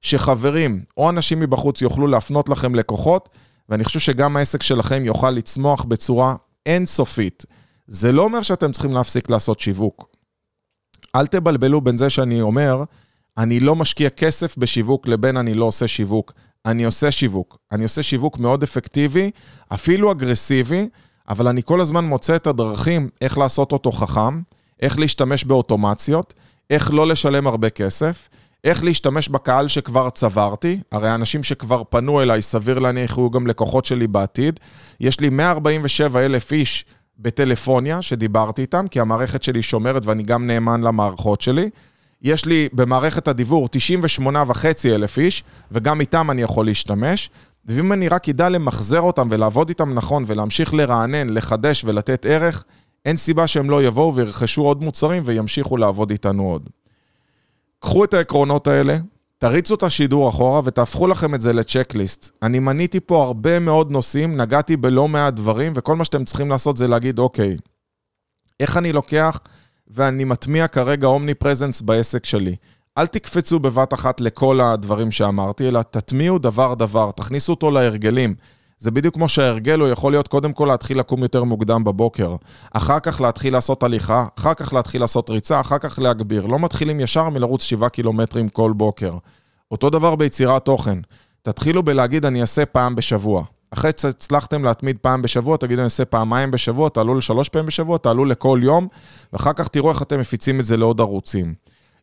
שחברים 0.00 0.84
או 0.96 1.10
אנשים 1.10 1.40
מבחוץ 1.40 1.82
יוכלו 1.82 2.06
להפנות 2.06 2.48
לכם 2.48 2.74
לקוחות, 2.74 3.28
ואני 3.68 3.84
חושב 3.84 4.00
שגם 4.00 4.36
העסק 4.36 4.62
שלכם 4.62 5.04
יוכל 5.04 5.30
לצמוח 5.30 5.84
בצורה 5.84 6.36
אינסופית. 6.66 7.44
זה 7.86 8.12
לא 8.12 8.22
אומר 8.22 8.42
שאתם 8.42 8.72
צריכים 8.72 8.92
להפסיק 8.92 9.30
לעשות 9.30 9.60
שיווק. 9.60 10.08
אל 11.16 11.26
תבלבלו 11.26 11.80
בין 11.80 11.96
זה 11.96 12.10
שאני 12.10 12.40
אומר, 12.40 12.84
אני 13.38 13.60
לא 13.60 13.74
משקיע 13.74 14.10
כסף 14.10 14.58
בשיווק 14.58 15.08
לבין 15.08 15.36
אני 15.36 15.54
לא 15.54 15.64
עושה 15.64 15.88
שיווק. 15.88 16.32
אני 16.66 16.84
עושה 16.84 17.10
שיווק. 17.10 17.58
אני 17.72 17.82
עושה 17.82 18.02
שיווק 18.02 18.38
מאוד 18.38 18.62
אפקטיבי, 18.62 19.30
אפילו 19.68 20.12
אגרסיבי, 20.12 20.88
אבל 21.28 21.48
אני 21.48 21.62
כל 21.62 21.80
הזמן 21.80 22.04
מוצא 22.04 22.36
את 22.36 22.46
הדרכים 22.46 23.08
איך 23.20 23.38
לעשות 23.38 23.72
אותו 23.72 23.92
חכם, 23.92 24.40
איך 24.80 24.98
להשתמש 24.98 25.44
באוטומציות, 25.44 26.34
איך 26.70 26.90
לא 26.94 27.06
לשלם 27.06 27.46
הרבה 27.46 27.70
כסף, 27.70 28.28
איך 28.64 28.84
להשתמש 28.84 29.28
בקהל 29.28 29.68
שכבר 29.68 30.10
צברתי, 30.10 30.80
הרי 30.92 31.14
אנשים 31.14 31.42
שכבר 31.42 31.82
פנו 31.88 32.22
אליי, 32.22 32.42
סביר 32.42 32.78
להניח 32.78 33.18
יהיו 33.18 33.30
גם 33.30 33.46
לקוחות 33.46 33.84
שלי 33.84 34.06
בעתיד. 34.06 34.60
יש 35.00 35.20
לי 35.20 35.30
147 35.30 36.24
אלף 36.24 36.52
איש 36.52 36.84
בטלפוניה 37.18 38.02
שדיברתי 38.02 38.62
איתם, 38.62 38.88
כי 38.88 39.00
המערכת 39.00 39.42
שלי 39.42 39.62
שומרת 39.62 40.06
ואני 40.06 40.22
גם 40.22 40.46
נאמן 40.46 40.80
למערכות 40.80 41.40
שלי. 41.40 41.70
יש 42.24 42.44
לי 42.44 42.68
במערכת 42.72 43.28
הדיבור 43.28 43.68
98 43.68 44.44
וחצי 44.46 44.94
אלף 44.94 45.18
איש, 45.18 45.44
וגם 45.72 46.00
איתם 46.00 46.30
אני 46.30 46.42
יכול 46.42 46.66
להשתמש. 46.66 47.30
ואם 47.66 47.92
אני 47.92 48.08
רק 48.08 48.28
אדע 48.28 48.48
למחזר 48.48 49.00
אותם 49.00 49.28
ולעבוד 49.30 49.68
איתם 49.68 49.94
נכון 49.94 50.24
ולהמשיך 50.26 50.74
לרענן, 50.74 51.28
לחדש 51.28 51.84
ולתת 51.84 52.26
ערך, 52.26 52.64
אין 53.04 53.16
סיבה 53.16 53.46
שהם 53.46 53.70
לא 53.70 53.82
יבואו 53.82 54.14
וירכשו 54.14 54.62
עוד 54.62 54.84
מוצרים 54.84 55.22
וימשיכו 55.26 55.76
לעבוד 55.76 56.10
איתנו 56.10 56.50
עוד. 56.50 56.68
קחו 57.78 58.04
את 58.04 58.14
העקרונות 58.14 58.66
האלה, 58.66 58.96
תריצו 59.38 59.74
את 59.74 59.82
השידור 59.82 60.28
אחורה 60.28 60.60
ותהפכו 60.64 61.06
לכם 61.06 61.34
את 61.34 61.40
זה 61.40 61.52
לצ'קליסט. 61.52 62.30
אני 62.42 62.58
מניתי 62.58 63.00
פה 63.00 63.22
הרבה 63.22 63.58
מאוד 63.58 63.90
נושאים, 63.90 64.36
נגעתי 64.36 64.76
בלא 64.76 65.08
מעט 65.08 65.34
דברים, 65.34 65.72
וכל 65.76 65.96
מה 65.96 66.04
שאתם 66.04 66.24
צריכים 66.24 66.50
לעשות 66.50 66.76
זה 66.76 66.88
להגיד, 66.88 67.18
אוקיי, 67.18 67.56
איך 68.60 68.76
אני 68.76 68.92
לוקח 68.92 69.40
ואני 69.88 70.24
מטמיע 70.24 70.68
כרגע 70.68 71.06
אומני 71.06 71.34
פרזנס 71.34 71.80
בעסק 71.80 72.24
שלי. 72.24 72.56
אל 72.98 73.06
תקפצו 73.06 73.58
בבת 73.58 73.94
אחת 73.94 74.20
לכל 74.20 74.60
הדברים 74.60 75.10
שאמרתי, 75.10 75.68
אלא 75.68 75.82
תטמיעו 75.82 76.38
דבר-דבר, 76.38 77.10
תכניסו 77.10 77.52
אותו 77.52 77.70
להרגלים. 77.70 78.34
זה 78.78 78.90
בדיוק 78.90 79.14
כמו 79.14 79.28
שההרגל 79.28 79.80
הוא 79.80 79.88
יכול 79.88 80.12
להיות 80.12 80.28
קודם 80.28 80.52
כל 80.52 80.66
להתחיל 80.66 80.98
לקום 80.98 81.22
יותר 81.22 81.44
מוקדם 81.44 81.84
בבוקר, 81.84 82.36
אחר 82.72 83.00
כך 83.00 83.20
להתחיל 83.20 83.52
לעשות 83.52 83.82
הליכה, 83.82 84.26
אחר 84.38 84.54
כך 84.54 84.72
להתחיל 84.72 85.00
לעשות 85.00 85.30
ריצה, 85.30 85.60
אחר 85.60 85.78
כך 85.78 85.98
להגביר. 85.98 86.46
לא 86.46 86.58
מתחילים 86.58 87.00
ישר 87.00 87.28
מלרוץ 87.28 87.62
7 87.62 87.88
קילומטרים 87.88 88.48
כל 88.48 88.72
בוקר. 88.76 89.12
אותו 89.70 89.90
דבר 89.90 90.16
ביצירת 90.16 90.64
תוכן. 90.64 90.98
תתחילו 91.42 91.82
בלהגיד 91.82 92.26
אני 92.26 92.40
אעשה 92.40 92.66
פעם 92.66 92.94
בשבוע. 92.94 93.44
אחרי 93.70 93.90
שהצלחתם 93.96 94.64
להתמיד 94.64 94.98
פעם 94.98 95.22
בשבוע, 95.22 95.56
תגידו, 95.56 95.80
אני 95.80 95.84
אעשה 95.84 96.04
פעמיים 96.04 96.50
בשבוע, 96.50 96.88
תעלו 96.88 97.14
לשלוש 97.14 97.48
פעמים 97.48 97.66
בשבוע, 97.66 97.98
תעלו 97.98 98.24
לכל 98.24 98.60
יום, 98.62 98.88
ואחר 99.32 99.52
כך 99.52 99.68
תראו 99.68 99.90
איך 99.90 100.02
אתם 100.02 100.20
מפיצים 100.20 100.60
את 100.60 100.64
זה 100.64 100.76
לעוד 100.76 101.00
ערוצים. 101.00 101.54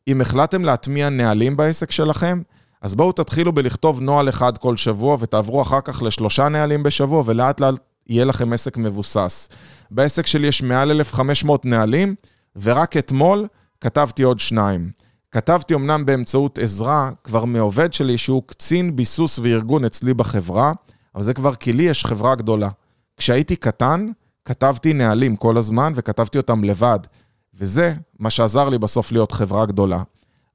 אם 0.08 0.22
החלטתם 0.22 0.66
להטמיע 0.66 1.10
נהלים 1.10 1.58
בעסק 1.58 1.92
שלכם, 1.92 2.42
אז 2.82 2.96
בואו 2.96 3.12
תתחילו 3.12 3.52
בלכתוב 3.54 4.02
נוהל 4.02 4.30
אחד 4.30 4.58
כל 4.58 4.78
שבוע, 4.78 5.18
ותעברו 5.20 5.62
אחר 5.62 5.82
כך 5.82 6.04
לשלושה 6.04 6.50
נהלים 6.50 6.84
בשבוע, 6.84 7.24
ולאט 7.26 7.60
לאט 7.60 7.76
יהיה 8.08 8.26
לכם 8.26 8.54
עסק 8.54 8.78
מבוסס. 8.78 9.50
בעסק 9.92 10.28
שלי 10.28 10.48
יש 10.48 10.64
מעל 10.64 10.92
1,500 10.92 11.66
נהלים, 11.66 12.16
ורק 12.62 12.98
אתמול 12.98 13.48
כתבתי 13.82 14.24
עוד 14.24 14.40
שניים. 14.40 14.92
כתבתי 15.32 15.74
אמנם 15.74 16.06
באמצעות 16.06 16.60
עזרה 16.60 17.12
כבר 17.24 17.46
מעובד 17.46 17.94
שלי 17.94 18.18
שהוא 18.18 18.44
קצין 18.46 18.96
ביסוס 18.96 19.40
וארגון 19.40 19.86
אצלי 19.86 20.14
בחברה, 20.14 20.72
אבל 21.16 21.24
זה 21.24 21.34
כבר 21.34 21.56
כי 21.56 21.74
לי 21.74 21.84
יש 21.84 22.06
חברה 22.06 22.36
גדולה. 22.36 22.70
כשהייתי 23.18 23.56
קטן, 23.56 24.12
כתבתי 24.46 24.94
נהלים 24.94 25.36
כל 25.36 25.58
הזמן 25.58 25.94
וכתבתי 25.96 26.38
אותם 26.38 26.64
לבד, 26.64 27.00
וזה 27.54 27.94
מה 28.20 28.30
שעזר 28.30 28.70
לי 28.70 28.78
בסוף 28.78 29.12
להיות 29.12 29.32
חברה 29.32 29.66
גדולה. 29.66 30.04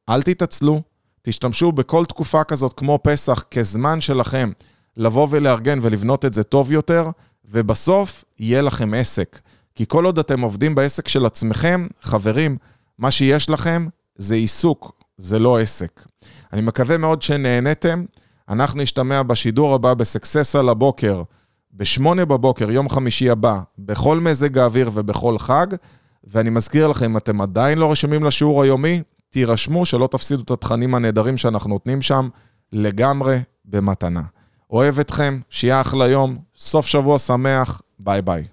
אל 0.08 0.22
תתעצלו, 0.22 0.82
תשתמשו 1.22 1.72
בכל 1.72 2.04
תקופה 2.04 2.44
כזאת 2.44 2.72
כמו 2.72 2.98
פסח 3.02 3.44
כזמן 3.50 4.00
שלכם 4.00 4.50
לבוא 4.96 5.26
ולארגן 5.30 5.78
ולבנות 5.82 6.24
את 6.24 6.34
זה 6.34 6.42
טוב 6.42 6.72
יותר, 6.72 7.10
ובסוף 7.44 8.24
יהיה 8.38 8.62
לכם 8.62 8.94
עסק. 8.94 9.40
כי 9.74 9.84
כל 9.88 10.04
עוד 10.04 10.18
אתם 10.18 10.40
עובדים 10.40 10.74
בעסק 10.74 11.08
של 11.08 11.26
עצמכם, 11.26 11.86
חברים, 12.02 12.56
מה 12.98 13.10
שיש 13.10 13.50
לכם 13.50 13.88
זה 14.16 14.34
עיסוק, 14.34 14.92
זה 15.16 15.38
לא 15.38 15.58
עסק. 15.58 16.04
אני 16.52 16.62
מקווה 16.62 16.96
מאוד 16.96 17.22
שנהניתם. 17.22 18.04
אנחנו 18.48 18.82
נשתמע 18.82 19.22
בשידור 19.22 19.74
הבא 19.74 19.94
בסקסס 19.94 20.56
על 20.56 20.68
הבוקר, 20.68 21.22
בשמונה 21.72 22.24
בבוקר, 22.24 22.70
יום 22.70 22.88
חמישי 22.88 23.30
הבא, 23.30 23.60
בכל 23.78 24.20
מזג 24.20 24.58
האוויר 24.58 24.90
ובכל 24.94 25.38
חג. 25.38 25.66
ואני 26.24 26.50
מזכיר 26.50 26.88
לכם, 26.88 27.04
אם 27.04 27.16
אתם 27.16 27.40
עדיין 27.40 27.78
לא 27.78 27.92
רשומים 27.92 28.24
לשיעור 28.24 28.62
היומי, 28.62 29.02
תירשמו 29.30 29.86
שלא 29.86 30.08
תפסידו 30.10 30.42
את 30.42 30.50
התכנים 30.50 30.94
הנהדרים 30.94 31.36
שאנחנו 31.36 31.70
נותנים 31.70 32.02
שם 32.02 32.28
לגמרי 32.72 33.38
במתנה. 33.64 34.22
אוהב 34.70 34.98
אתכם, 34.98 35.40
שיהיה 35.50 35.80
אחלה 35.80 36.08
יום, 36.08 36.38
סוף 36.56 36.86
שבוע 36.86 37.18
שמח, 37.18 37.82
ביי 37.98 38.22
ביי. 38.22 38.46